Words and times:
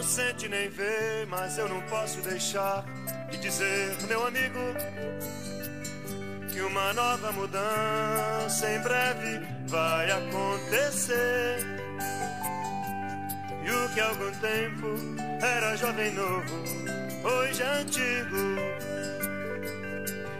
Não 0.00 0.06
sente 0.06 0.48
nem 0.48 0.70
vê, 0.70 1.26
mas 1.28 1.58
eu 1.58 1.68
não 1.68 1.82
posso 1.82 2.22
deixar 2.22 2.86
de 3.30 3.36
dizer, 3.36 3.94
meu 4.08 4.26
amigo, 4.26 4.58
que 6.50 6.62
uma 6.62 6.94
nova 6.94 7.30
mudança 7.32 8.70
em 8.70 8.80
breve 8.80 9.42
vai 9.66 10.10
acontecer. 10.10 11.58
E 13.62 13.70
o 13.70 13.90
que 13.92 14.00
há 14.00 14.08
algum 14.08 14.32
tempo 14.40 14.86
era 15.42 15.76
jovem 15.76 16.14
novo, 16.14 16.64
hoje 17.22 17.62
é 17.62 17.66
antigo. 17.66 18.56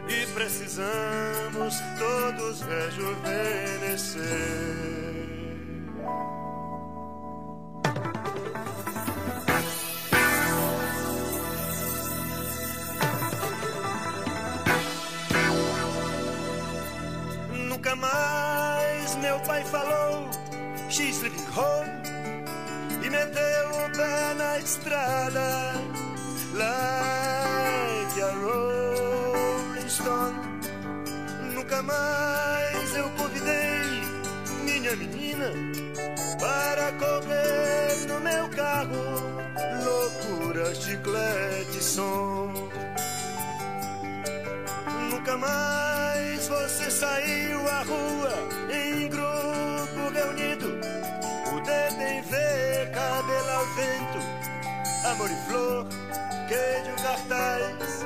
E 0.08 0.26
precisamos 0.32 1.74
todos 1.98 2.62
rejuvenescer. 2.62 5.09
Estrada 24.80 25.74
Like 26.54 28.20
a 28.20 28.30
rolling 28.42 29.88
stone. 29.88 30.36
Nunca 31.54 31.82
mais 31.82 32.96
eu 32.96 33.08
convidei 33.10 34.02
minha 34.64 34.96
menina 34.96 35.52
Para 36.40 36.92
correr 36.92 38.06
no 38.08 38.20
meu 38.20 38.48
carro. 38.48 39.20
Loucura, 39.84 40.74
chiclete, 40.74 41.82
som. 41.82 42.52
Nunca 45.10 45.36
mais 45.36 46.48
você 46.48 46.90
saiu 46.90 47.68
à 47.68 47.82
rua 47.82 48.32
em 48.72 49.08
grupo 49.08 50.12
reunido. 50.12 50.80
O 51.52 51.60
dedo 51.60 52.00
ver, 52.30 52.90
cabelo 52.92 53.50
ao 53.50 53.66
vento, 53.74 54.09
amor 55.04 55.30
e 55.30 55.36
flor, 55.46 55.86
queijo, 56.48 57.02
cartaz. 57.02 58.04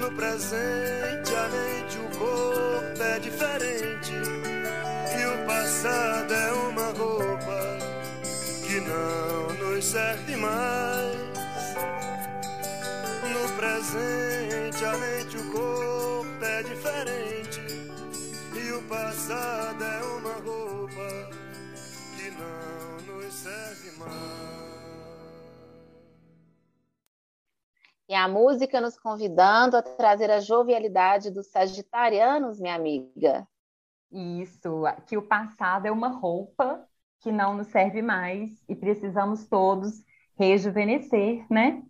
No 0.00 0.10
presente, 0.12 1.34
a 1.34 1.48
mente, 1.48 1.98
o 1.98 2.18
corpo 2.18 3.02
é 3.02 3.18
diferente. 3.18 4.12
E 4.12 5.26
o 5.26 5.46
passado 5.46 6.34
é 6.34 6.52
uma 6.52 6.86
roupa 6.92 7.78
que 8.66 8.80
não 8.80 9.68
nos 9.68 9.84
serve 9.84 10.36
mais. 10.36 11.14
No 13.32 13.48
presente, 13.56 14.84
a 14.84 14.96
mente, 14.98 15.36
o 15.36 15.52
corpo 15.52 16.44
é 16.44 16.62
diferente 16.62 17.62
e 18.54 18.72
o 18.72 18.82
passado 18.82 19.82
é 19.82 20.02
uma 20.18 20.34
roupa 20.44 21.30
que 22.16 22.30
não 22.30 23.14
nos 23.14 23.32
serve 23.32 23.90
mais. 23.98 24.73
E 28.08 28.14
a 28.14 28.28
música 28.28 28.80
nos 28.80 28.98
convidando 28.98 29.76
a 29.76 29.82
trazer 29.82 30.30
a 30.30 30.40
jovialidade 30.40 31.30
dos 31.30 31.46
sagitarianos, 31.50 32.60
minha 32.60 32.74
amiga. 32.74 33.46
Isso, 34.12 34.82
que 35.06 35.16
o 35.16 35.26
passado 35.26 35.86
é 35.86 35.90
uma 35.90 36.08
roupa 36.08 36.86
que 37.20 37.32
não 37.32 37.54
nos 37.56 37.68
serve 37.68 38.02
mais 38.02 38.50
e 38.68 38.76
precisamos 38.76 39.48
todos 39.48 40.04
rejuvenescer, 40.38 41.46
né? 41.50 41.82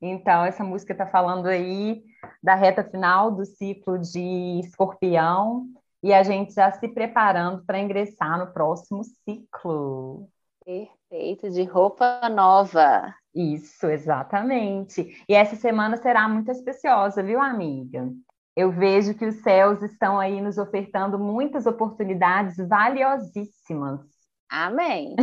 Então, 0.00 0.44
essa 0.44 0.64
música 0.64 0.92
está 0.92 1.06
falando 1.06 1.46
aí 1.46 2.02
da 2.42 2.54
reta 2.54 2.82
final 2.82 3.30
do 3.30 3.44
ciclo 3.44 3.98
de 3.98 4.60
escorpião 4.60 5.66
e 6.02 6.14
a 6.14 6.22
gente 6.22 6.54
já 6.54 6.70
se 6.70 6.88
preparando 6.88 7.64
para 7.64 7.80
ingressar 7.80 8.38
no 8.38 8.52
próximo 8.52 9.02
ciclo. 9.04 10.28
Perfeito, 10.64 11.50
de 11.50 11.64
roupa 11.64 12.28
nova. 12.28 13.14
Isso, 13.34 13.86
exatamente. 13.86 15.24
E 15.28 15.34
essa 15.34 15.54
semana 15.56 15.96
será 15.96 16.28
muito 16.28 16.50
especiosa, 16.50 17.22
viu, 17.22 17.40
amiga? 17.40 18.10
Eu 18.56 18.72
vejo 18.72 19.14
que 19.14 19.24
os 19.26 19.36
céus 19.42 19.82
estão 19.82 20.18
aí 20.18 20.40
nos 20.40 20.58
ofertando 20.58 21.18
muitas 21.18 21.66
oportunidades 21.66 22.56
valiosíssimas 22.56 24.17
Amém. 24.50 25.14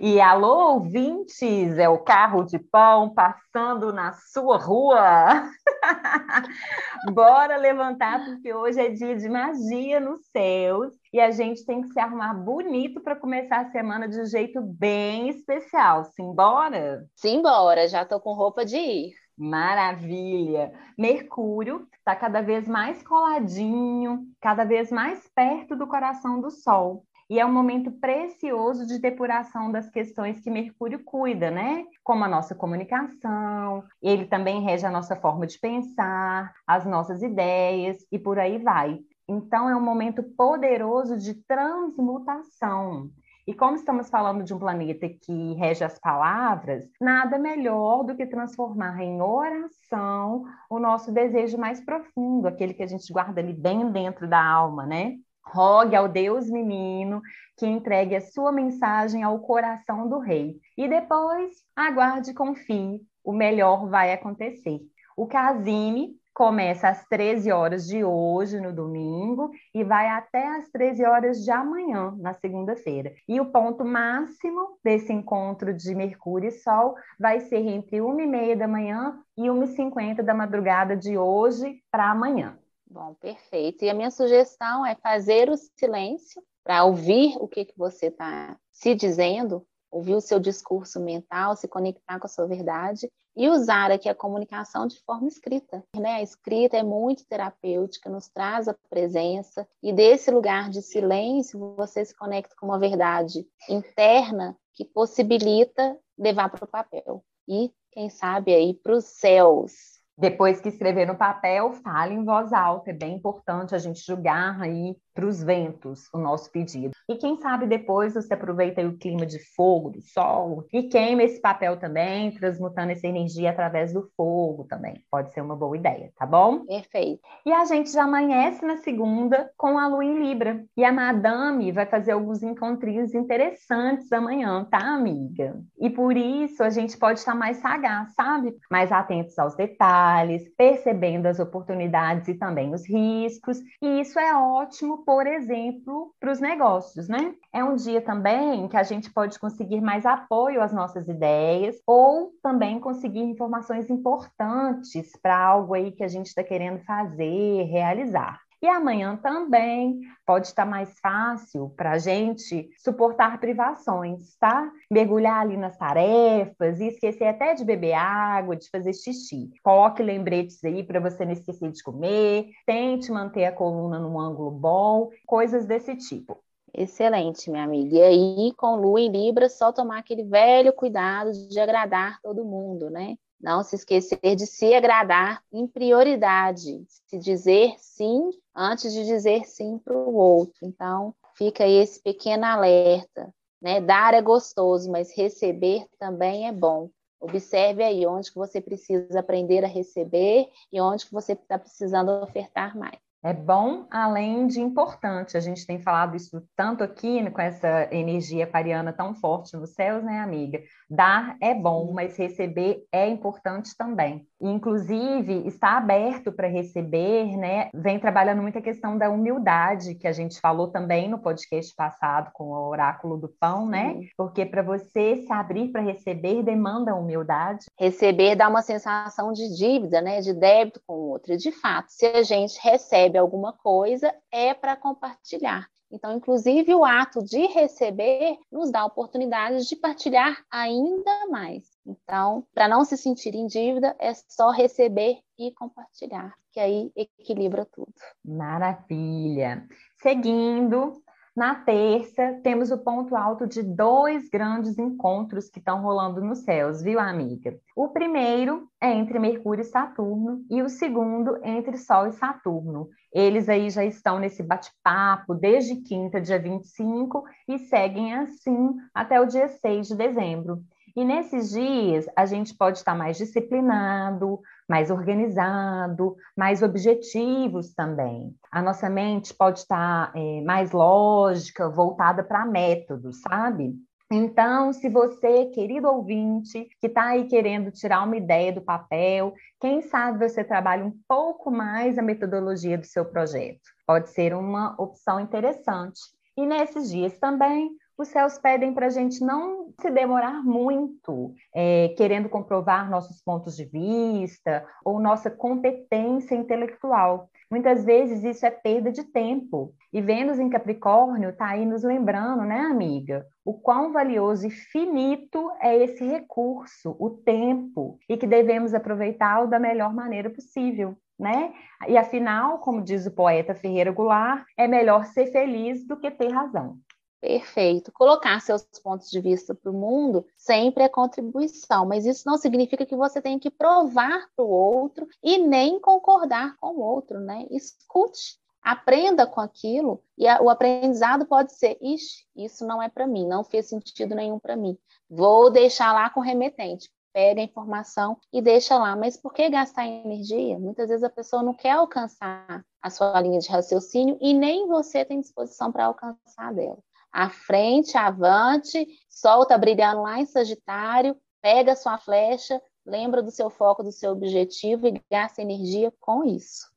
e 0.00 0.18
alô, 0.18 0.76
ouvintes, 0.76 1.78
é 1.78 1.86
o 1.90 1.98
carro 1.98 2.42
de 2.42 2.58
pão 2.58 3.12
passando 3.12 3.92
na 3.92 4.14
sua 4.14 4.56
rua. 4.56 5.50
Bora 7.12 7.58
levantar, 7.58 8.24
porque 8.24 8.54
hoje 8.54 8.80
é 8.80 8.88
dia 8.88 9.14
de 9.14 9.28
magia 9.28 10.00
nos 10.00 10.24
céus 10.30 10.94
e 11.12 11.20
a 11.20 11.30
gente 11.30 11.66
tem 11.66 11.82
que 11.82 11.88
se 11.88 12.00
arrumar 12.00 12.32
bonito 12.32 13.02
para 13.02 13.14
começar 13.14 13.60
a 13.60 13.70
semana 13.70 14.08
de 14.08 14.18
um 14.18 14.26
jeito 14.26 14.58
bem 14.62 15.28
especial. 15.28 16.04
Simbora? 16.04 17.04
Simbora, 17.14 17.86
já 17.88 18.06
tô 18.06 18.18
com 18.18 18.32
roupa 18.32 18.64
de 18.64 18.78
ir. 18.78 19.12
Maravilha! 19.36 20.72
Mercúrio 20.96 21.86
está 21.98 22.16
cada 22.16 22.40
vez 22.40 22.66
mais 22.66 23.02
coladinho, 23.02 24.24
cada 24.40 24.64
vez 24.64 24.90
mais 24.90 25.28
perto 25.34 25.76
do 25.76 25.86
coração 25.86 26.40
do 26.40 26.50
Sol 26.50 27.04
e 27.28 27.40
é 27.40 27.46
um 27.46 27.52
momento 27.52 27.90
precioso 27.90 28.86
de 28.86 28.98
depuração 28.98 29.72
das 29.72 29.88
questões 29.88 30.40
que 30.40 30.50
Mercúrio 30.50 31.02
cuida, 31.02 31.50
né? 31.50 31.84
Como 32.02 32.22
a 32.24 32.28
nossa 32.28 32.54
comunicação, 32.54 33.82
ele 34.02 34.26
também 34.26 34.62
rege 34.62 34.84
a 34.84 34.90
nossa 34.90 35.16
forma 35.16 35.46
de 35.46 35.58
pensar, 35.58 36.52
as 36.66 36.84
nossas 36.84 37.22
ideias 37.22 37.98
e 38.12 38.18
por 38.18 38.38
aí 38.38 38.58
vai. 38.58 38.98
Então, 39.26 39.68
é 39.68 39.74
um 39.74 39.80
momento 39.80 40.22
poderoso 40.22 41.16
de 41.16 41.34
transmutação. 41.34 43.10
E 43.46 43.52
como 43.52 43.76
estamos 43.76 44.08
falando 44.08 44.42
de 44.42 44.54
um 44.54 44.58
planeta 44.58 45.06
que 45.06 45.52
rege 45.54 45.84
as 45.84 45.98
palavras, 45.98 46.90
nada 46.98 47.38
melhor 47.38 48.02
do 48.02 48.16
que 48.16 48.26
transformar 48.26 49.02
em 49.02 49.20
oração 49.20 50.44
o 50.70 50.78
nosso 50.78 51.12
desejo 51.12 51.58
mais 51.58 51.78
profundo, 51.80 52.48
aquele 52.48 52.72
que 52.72 52.82
a 52.82 52.86
gente 52.86 53.12
guarda 53.12 53.42
ali 53.42 53.52
bem 53.52 53.90
dentro 53.90 54.26
da 54.26 54.42
alma, 54.42 54.86
né? 54.86 55.16
Rogue 55.46 55.94
ao 55.94 56.08
Deus 56.08 56.50
menino 56.50 57.20
que 57.56 57.66
entregue 57.66 58.16
a 58.16 58.20
sua 58.20 58.50
mensagem 58.50 59.22
ao 59.22 59.38
coração 59.40 60.08
do 60.08 60.18
rei. 60.18 60.56
E 60.76 60.88
depois, 60.88 61.52
aguarde 61.76 62.30
e 62.30 62.34
confie, 62.34 63.00
o 63.22 63.32
melhor 63.32 63.88
vai 63.88 64.12
acontecer. 64.12 64.80
O 65.16 65.26
Casime 65.26 66.16
começa 66.34 66.88
às 66.88 67.06
13 67.06 67.52
horas 67.52 67.86
de 67.86 68.02
hoje, 68.02 68.60
no 68.60 68.72
domingo, 68.72 69.52
e 69.72 69.84
vai 69.84 70.08
até 70.08 70.44
às 70.56 70.68
13 70.68 71.04
horas 71.04 71.44
de 71.44 71.50
amanhã, 71.52 72.12
na 72.18 72.34
segunda-feira. 72.34 73.14
E 73.28 73.40
o 73.40 73.52
ponto 73.52 73.84
máximo 73.84 74.76
desse 74.82 75.12
encontro 75.12 75.72
de 75.72 75.94
Mercúrio 75.94 76.48
e 76.48 76.50
Sol 76.50 76.96
vai 77.18 77.38
ser 77.38 77.64
entre 77.64 77.98
1h30 77.98 78.56
da 78.56 78.66
manhã 78.66 79.16
e 79.38 79.42
1h50 79.42 80.22
da 80.22 80.34
madrugada 80.34 80.96
de 80.96 81.16
hoje 81.16 81.80
para 81.90 82.10
amanhã. 82.10 82.58
Bom, 82.94 83.12
perfeito. 83.14 83.84
E 83.84 83.90
a 83.90 83.94
minha 83.94 84.12
sugestão 84.12 84.86
é 84.86 84.94
fazer 84.94 85.50
o 85.50 85.56
silêncio 85.56 86.40
para 86.62 86.84
ouvir 86.84 87.36
o 87.40 87.48
que, 87.48 87.64
que 87.64 87.76
você 87.76 88.06
está 88.06 88.56
se 88.70 88.94
dizendo, 88.94 89.66
ouvir 89.90 90.14
o 90.14 90.20
seu 90.20 90.38
discurso 90.38 91.00
mental, 91.00 91.56
se 91.56 91.66
conectar 91.66 92.20
com 92.20 92.26
a 92.28 92.30
sua 92.30 92.46
verdade 92.46 93.10
e 93.36 93.48
usar 93.48 93.90
aqui 93.90 94.08
a 94.08 94.14
comunicação 94.14 94.86
de 94.86 94.96
forma 95.00 95.26
escrita. 95.26 95.82
Né? 95.96 96.12
A 96.12 96.22
escrita 96.22 96.76
é 96.76 96.84
muito 96.84 97.26
terapêutica, 97.26 98.08
nos 98.08 98.28
traz 98.28 98.68
a 98.68 98.76
presença 98.88 99.66
e 99.82 99.92
desse 99.92 100.30
lugar 100.30 100.70
de 100.70 100.80
silêncio 100.80 101.74
você 101.74 102.04
se 102.04 102.14
conecta 102.14 102.54
com 102.56 102.66
uma 102.66 102.78
verdade 102.78 103.44
interna 103.68 104.56
que 104.72 104.84
possibilita 104.84 105.98
levar 106.16 106.48
para 106.48 106.64
o 106.64 106.68
papel 106.68 107.24
e, 107.48 107.72
quem 107.90 108.08
sabe, 108.08 108.54
aí 108.54 108.72
para 108.72 108.94
os 108.94 109.04
céus 109.04 109.93
depois 110.16 110.60
que 110.60 110.68
escrever 110.68 111.06
no 111.06 111.16
papel, 111.16 111.72
fale 111.72 112.14
em 112.14 112.24
voz 112.24 112.52
alta. 112.52 112.90
É 112.90 112.94
bem 112.94 113.14
importante 113.16 113.74
a 113.74 113.78
gente 113.78 114.04
julgar 114.04 114.60
aí 114.60 114.96
para 115.14 115.26
os 115.26 115.42
ventos 115.42 116.08
o 116.12 116.18
nosso 116.18 116.50
pedido. 116.50 116.92
E 117.08 117.16
quem 117.16 117.36
sabe 117.36 117.66
depois 117.66 118.14
você 118.14 118.34
aproveita 118.34 118.82
o 118.82 118.98
clima 118.98 119.24
de 119.24 119.38
fogo, 119.54 119.90
do 119.90 120.02
sol, 120.02 120.66
e 120.72 120.84
queima 120.84 121.22
esse 121.22 121.40
papel 121.40 121.78
também, 121.78 122.32
transmutando 122.32 122.92
essa 122.92 123.06
energia 123.06 123.50
através 123.50 123.92
do 123.92 124.10
fogo 124.16 124.64
também. 124.64 125.02
Pode 125.10 125.32
ser 125.32 125.40
uma 125.40 125.54
boa 125.54 125.76
ideia, 125.76 126.10
tá 126.18 126.26
bom? 126.26 126.66
Perfeito. 126.66 127.20
E 127.46 127.52
a 127.52 127.64
gente 127.64 127.92
já 127.92 128.04
amanhece 128.04 128.64
na 128.64 128.78
segunda 128.78 129.50
com 129.56 129.78
a 129.78 129.86
lua 129.86 130.04
em 130.04 130.18
Libra. 130.18 130.64
E 130.76 130.84
a 130.84 130.92
Madame 130.92 131.70
vai 131.70 131.86
fazer 131.86 132.12
alguns 132.12 132.42
encontrinhos 132.42 133.14
interessantes 133.14 134.12
amanhã, 134.12 134.66
tá, 134.70 134.78
amiga? 134.78 135.56
E 135.78 135.88
por 135.90 136.16
isso 136.16 136.62
a 136.62 136.70
gente 136.70 136.96
pode 136.96 137.20
estar 137.20 137.34
mais 137.34 137.58
sagaz, 137.58 138.14
sabe? 138.14 138.56
Mais 138.70 138.90
atentos 138.90 139.38
aos 139.38 139.54
detalhes, 139.54 140.48
percebendo 140.56 141.26
as 141.26 141.38
oportunidades 141.38 142.28
e 142.28 142.34
também 142.34 142.74
os 142.74 142.88
riscos. 142.88 143.58
E 143.80 144.00
isso 144.00 144.18
é 144.18 144.34
ótimo 144.34 145.03
por 145.04 145.26
exemplo, 145.26 146.14
para 146.18 146.32
os 146.32 146.40
negócios, 146.40 147.08
né? 147.08 147.34
É 147.52 147.62
um 147.62 147.76
dia 147.76 148.00
também 148.00 148.68
que 148.68 148.76
a 148.76 148.82
gente 148.82 149.12
pode 149.12 149.38
conseguir 149.38 149.80
mais 149.80 150.04
apoio 150.06 150.62
às 150.62 150.72
nossas 150.72 151.08
ideias 151.08 151.76
ou 151.86 152.32
também 152.42 152.80
conseguir 152.80 153.20
informações 153.20 153.90
importantes 153.90 155.12
para 155.22 155.36
algo 155.36 155.74
aí 155.74 155.92
que 155.92 156.04
a 156.04 156.08
gente 156.08 156.26
está 156.26 156.42
querendo 156.42 156.80
fazer, 156.84 157.64
realizar. 157.64 158.43
E 158.64 158.66
amanhã 158.66 159.14
também 159.14 160.00
pode 160.24 160.46
estar 160.46 160.64
mais 160.64 160.98
fácil 160.98 161.68
para 161.76 161.90
a 161.90 161.98
gente 161.98 162.70
suportar 162.78 163.38
privações, 163.38 164.38
tá? 164.38 164.72
Mergulhar 164.90 165.42
ali 165.42 165.54
nas 165.54 165.76
tarefas 165.76 166.80
e 166.80 166.86
esquecer 166.86 167.26
até 167.26 167.52
de 167.52 167.62
beber 167.62 167.92
água, 167.92 168.56
de 168.56 168.70
fazer 168.70 168.94
xixi. 168.94 169.50
Coloque 169.62 170.02
lembretes 170.02 170.64
aí 170.64 170.82
para 170.82 170.98
você 170.98 171.26
não 171.26 171.32
esquecer 171.32 171.70
de 171.72 171.82
comer, 171.82 172.46
tente 172.64 173.12
manter 173.12 173.44
a 173.44 173.52
coluna 173.52 173.98
num 173.98 174.18
ângulo 174.18 174.50
bom, 174.50 175.10
coisas 175.26 175.66
desse 175.66 175.94
tipo. 175.96 176.42
Excelente, 176.72 177.50
minha 177.50 177.64
amiga. 177.64 177.96
E 177.96 178.02
aí, 178.02 178.52
com 178.56 178.76
Lua 178.76 178.98
em 178.98 179.12
Libra, 179.12 179.50
só 179.50 179.72
tomar 179.72 179.98
aquele 179.98 180.24
velho 180.24 180.72
cuidado 180.72 181.32
de 181.32 181.60
agradar 181.60 182.18
todo 182.22 182.46
mundo, 182.46 182.88
né? 182.88 183.16
Não 183.44 183.62
se 183.62 183.76
esquecer 183.76 184.34
de 184.34 184.46
se 184.46 184.72
agradar 184.72 185.42
em 185.52 185.66
prioridade, 185.66 186.82
se 186.88 187.18
dizer 187.18 187.74
sim 187.76 188.30
antes 188.56 188.90
de 188.90 189.04
dizer 189.04 189.44
sim 189.44 189.78
para 189.84 189.94
o 189.94 190.14
outro. 190.14 190.54
Então, 190.62 191.14
fica 191.36 191.64
aí 191.64 191.74
esse 191.74 192.02
pequeno 192.02 192.46
alerta. 192.46 193.30
Né? 193.60 193.82
Dar 193.82 194.14
é 194.14 194.22
gostoso, 194.22 194.90
mas 194.90 195.14
receber 195.14 195.84
também 195.98 196.48
é 196.48 196.52
bom. 196.52 196.88
Observe 197.20 197.84
aí 197.84 198.06
onde 198.06 198.32
que 198.32 198.38
você 198.38 198.62
precisa 198.62 199.20
aprender 199.20 199.62
a 199.62 199.68
receber 199.68 200.48
e 200.72 200.80
onde 200.80 201.04
que 201.04 201.12
você 201.12 201.34
está 201.34 201.58
precisando 201.58 202.22
ofertar 202.22 202.74
mais. 202.74 203.03
É 203.24 203.32
bom, 203.32 203.86
além 203.90 204.46
de 204.46 204.60
importante. 204.60 205.34
A 205.34 205.40
gente 205.40 205.66
tem 205.66 205.80
falado 205.80 206.14
isso 206.14 206.42
tanto 206.54 206.84
aqui, 206.84 207.22
né, 207.22 207.30
com 207.30 207.40
essa 207.40 207.88
energia 207.90 208.44
aquariana 208.44 208.92
tão 208.92 209.14
forte 209.14 209.56
nos 209.56 209.70
céus, 209.70 210.04
né, 210.04 210.20
amiga? 210.20 210.60
Dar 210.90 211.34
é 211.40 211.54
bom, 211.54 211.90
mas 211.94 212.18
receber 212.18 212.84
é 212.92 213.08
importante 213.08 213.74
também. 213.78 214.26
Inclusive, 214.38 215.46
está 215.46 215.78
aberto 215.78 216.30
para 216.30 216.48
receber, 216.48 217.34
né? 217.38 217.70
Vem 217.74 217.98
trabalhando 217.98 218.42
muito 218.42 218.58
a 218.58 218.62
questão 218.62 218.98
da 218.98 219.08
humildade, 219.08 219.94
que 219.94 220.06
a 220.06 220.12
gente 220.12 220.38
falou 220.38 220.68
também 220.68 221.08
no 221.08 221.18
podcast 221.18 221.74
passado 221.74 222.30
com 222.34 222.44
o 222.44 222.68
Oráculo 222.68 223.16
do 223.16 223.28
Pão, 223.40 223.66
né? 223.66 224.00
Porque 224.18 224.44
para 224.44 224.60
você 224.60 225.16
se 225.16 225.32
abrir 225.32 225.68
para 225.68 225.80
receber 225.80 226.42
demanda 226.42 226.94
humildade. 226.94 227.64
Receber 227.80 228.36
dá 228.36 228.50
uma 228.50 228.60
sensação 228.60 229.32
de 229.32 229.56
dívida, 229.56 230.02
né? 230.02 230.20
De 230.20 230.34
débito 230.34 230.82
com 230.86 230.92
o 230.92 231.08
outro. 231.08 231.32
E, 231.32 231.38
de 231.38 231.50
fato, 231.50 231.86
se 231.88 232.04
a 232.04 232.22
gente 232.22 232.58
recebe 232.62 233.13
alguma 233.18 233.52
coisa, 233.52 234.14
é 234.30 234.54
para 234.54 234.76
compartilhar. 234.76 235.68
Então, 235.90 236.12
inclusive, 236.12 236.74
o 236.74 236.84
ato 236.84 237.22
de 237.22 237.46
receber 237.46 238.36
nos 238.50 238.72
dá 238.72 238.84
oportunidade 238.84 239.68
de 239.68 239.76
partilhar 239.76 240.44
ainda 240.50 241.28
mais. 241.30 241.64
Então, 241.86 242.44
para 242.52 242.66
não 242.66 242.84
se 242.84 242.96
sentir 242.96 243.34
em 243.34 243.46
dívida, 243.46 243.94
é 244.00 244.12
só 244.28 244.50
receber 244.50 245.18
e 245.38 245.52
compartilhar, 245.52 246.34
que 246.52 246.58
aí 246.58 246.90
equilibra 246.96 247.64
tudo. 247.64 247.92
Maravilha. 248.24 249.68
Seguindo, 250.02 251.00
na 251.36 251.56
terça, 251.56 252.40
temos 252.44 252.70
o 252.70 252.78
ponto 252.78 253.16
alto 253.16 253.44
de 253.44 253.60
dois 253.60 254.28
grandes 254.28 254.78
encontros 254.78 255.50
que 255.50 255.58
estão 255.58 255.82
rolando 255.82 256.20
nos 256.20 256.44
céus, 256.44 256.80
viu, 256.80 257.00
amiga? 257.00 257.58
O 257.74 257.88
primeiro 257.88 258.68
é 258.80 258.92
entre 258.92 259.18
Mercúrio 259.18 259.62
e 259.62 259.64
Saturno 259.64 260.44
e 260.48 260.62
o 260.62 260.68
segundo 260.68 261.36
entre 261.44 261.76
Sol 261.76 262.06
e 262.06 262.12
Saturno. 262.12 262.88
Eles 263.14 263.48
aí 263.48 263.70
já 263.70 263.84
estão 263.84 264.18
nesse 264.18 264.42
bate-papo 264.42 265.34
desde 265.34 265.76
quinta, 265.76 266.20
dia 266.20 266.38
25, 266.38 267.24
e 267.46 267.58
seguem 267.60 268.12
assim 268.12 268.74
até 268.92 269.20
o 269.20 269.26
dia 269.26 269.46
6 269.46 269.86
de 269.86 269.94
dezembro. 269.94 270.64
E 270.96 271.04
nesses 271.04 271.50
dias 271.50 272.06
a 272.16 272.26
gente 272.26 272.54
pode 272.54 272.78
estar 272.78 272.94
mais 272.94 273.16
disciplinado, 273.16 274.40
mais 274.68 274.90
organizado, 274.90 276.16
mais 276.36 276.62
objetivos 276.62 277.72
também. 277.74 278.34
A 278.50 278.60
nossa 278.60 278.90
mente 278.90 279.32
pode 279.32 279.60
estar 279.60 280.12
é, 280.14 280.40
mais 280.42 280.72
lógica, 280.72 281.68
voltada 281.68 282.22
para 282.22 282.44
métodos, 282.44 283.20
sabe? 283.20 283.74
Então, 284.12 284.72
se 284.72 284.88
você, 284.88 285.46
querido 285.46 285.88
ouvinte, 285.88 286.68
que 286.80 286.86
está 286.86 287.06
aí 287.06 287.26
querendo 287.26 287.70
tirar 287.70 288.04
uma 288.04 288.16
ideia 288.16 288.52
do 288.52 288.60
papel, 288.60 289.34
quem 289.60 289.80
sabe 289.80 290.28
você 290.28 290.44
trabalha 290.44 290.84
um 290.84 290.92
pouco 291.08 291.50
mais 291.50 291.98
a 291.98 292.02
metodologia 292.02 292.76
do 292.76 292.84
seu 292.84 293.04
projeto. 293.04 293.60
Pode 293.86 294.10
ser 294.10 294.34
uma 294.34 294.74
opção 294.78 295.18
interessante. 295.18 296.00
E 296.36 296.44
nesses 296.46 296.90
dias 296.90 297.18
também, 297.18 297.70
os 297.96 298.08
céus 298.08 298.38
pedem 298.38 298.74
para 298.74 298.86
a 298.86 298.90
gente 298.90 299.24
não 299.24 299.72
se 299.80 299.90
demorar 299.90 300.42
muito, 300.42 301.34
é, 301.54 301.94
querendo 301.96 302.28
comprovar 302.28 302.90
nossos 302.90 303.22
pontos 303.22 303.56
de 303.56 303.64
vista 303.64 304.66
ou 304.84 305.00
nossa 305.00 305.30
competência 305.30 306.34
intelectual. 306.34 307.28
Muitas 307.50 307.84
vezes 307.84 308.24
isso 308.24 308.44
é 308.44 308.50
perda 308.50 308.90
de 308.90 309.04
tempo. 309.04 309.72
E 309.92 310.00
Vênus 310.00 310.40
em 310.40 310.50
Capricórnio 310.50 311.30
está 311.30 311.50
aí 311.50 311.64
nos 311.64 311.84
lembrando, 311.84 312.42
né, 312.42 312.60
amiga? 312.60 313.24
O 313.44 313.54
quão 313.54 313.92
valioso 313.92 314.46
e 314.46 314.50
finito 314.50 315.52
é 315.60 315.76
esse 315.76 316.04
recurso, 316.04 316.96
o 316.98 317.10
tempo, 317.10 317.98
e 318.08 318.16
que 318.16 318.26
devemos 318.26 318.74
aproveitá-lo 318.74 319.46
da 319.46 319.58
melhor 319.58 319.94
maneira 319.94 320.30
possível. 320.30 320.96
Né? 321.16 321.52
E 321.86 321.96
afinal, 321.96 322.58
como 322.58 322.82
diz 322.82 323.06
o 323.06 323.14
poeta 323.14 323.54
Ferreira 323.54 323.92
Goulart, 323.92 324.44
é 324.58 324.66
melhor 324.66 325.04
ser 325.04 325.26
feliz 325.26 325.86
do 325.86 325.96
que 325.96 326.10
ter 326.10 326.32
razão. 326.32 326.76
Perfeito. 327.24 327.90
Colocar 327.90 328.38
seus 328.42 328.62
pontos 328.82 329.10
de 329.10 329.18
vista 329.18 329.54
para 329.54 329.70
o 329.70 329.74
mundo 329.74 330.26
sempre 330.36 330.84
é 330.84 330.90
contribuição, 330.90 331.86
mas 331.86 332.04
isso 332.04 332.22
não 332.26 332.36
significa 332.36 332.84
que 332.84 332.94
você 332.94 333.18
tenha 333.18 333.40
que 333.40 333.50
provar 333.50 334.28
para 334.36 334.44
o 334.44 334.50
outro 334.50 335.08
e 335.22 335.38
nem 335.38 335.80
concordar 335.80 336.54
com 336.58 336.76
o 336.76 336.80
outro, 336.80 337.18
né? 337.20 337.46
Escute, 337.50 338.38
aprenda 338.62 339.26
com 339.26 339.40
aquilo 339.40 340.02
e 340.18 340.28
a, 340.28 340.42
o 340.42 340.50
aprendizado 340.50 341.24
pode 341.24 341.54
ser: 341.54 341.78
ixi, 341.80 342.26
isso 342.36 342.66
não 342.66 342.82
é 342.82 342.90
para 342.90 343.06
mim, 343.06 343.26
não 343.26 343.42
fez 343.42 343.70
sentido 343.70 344.14
nenhum 344.14 344.38
para 344.38 344.54
mim. 344.54 344.76
Vou 345.08 345.50
deixar 345.50 345.94
lá 345.94 346.10
com 346.10 346.20
remetente. 346.20 346.90
Pega 347.10 347.40
a 347.40 347.44
informação 347.44 348.18
e 348.30 348.42
deixa 348.42 348.76
lá. 348.76 348.94
Mas 348.96 349.16
por 349.16 349.32
que 349.32 349.48
gastar 349.48 349.86
energia? 349.86 350.58
Muitas 350.58 350.90
vezes 350.90 351.04
a 351.04 351.08
pessoa 351.08 351.42
não 351.42 351.54
quer 351.54 351.70
alcançar 351.70 352.62
a 352.82 352.90
sua 352.90 353.18
linha 353.18 353.38
de 353.38 353.48
raciocínio 353.48 354.18
e 354.20 354.34
nem 354.34 354.68
você 354.68 355.06
tem 355.06 355.22
disposição 355.22 355.72
para 355.72 355.86
alcançar 355.86 356.52
dela 356.52 356.78
à 357.14 357.30
frente, 357.30 357.96
avante, 357.96 358.84
solta 359.08 359.56
brilhando 359.56 360.02
lá 360.02 360.18
em 360.18 360.26
Sagitário, 360.26 361.16
pega 361.40 361.76
sua 361.76 361.96
flecha, 361.96 362.60
lembra 362.84 363.22
do 363.22 363.30
seu 363.30 363.48
foco, 363.48 363.84
do 363.84 363.92
seu 363.92 364.10
objetivo 364.10 364.88
e 364.88 365.00
gasta 365.08 365.40
energia 365.40 365.92
com 366.00 366.24
isso. 366.24 366.68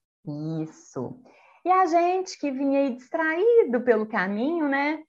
Isso. 0.62 1.20
E 1.65 1.72
a 1.72 1.88
gente 1.88 2.38
que 2.38 2.51
vinha 2.51 2.82
aí 2.82 2.96
distraído 2.96 3.82
pelo 3.82 4.06
caminho, 4.06 4.67
né? 4.70 5.03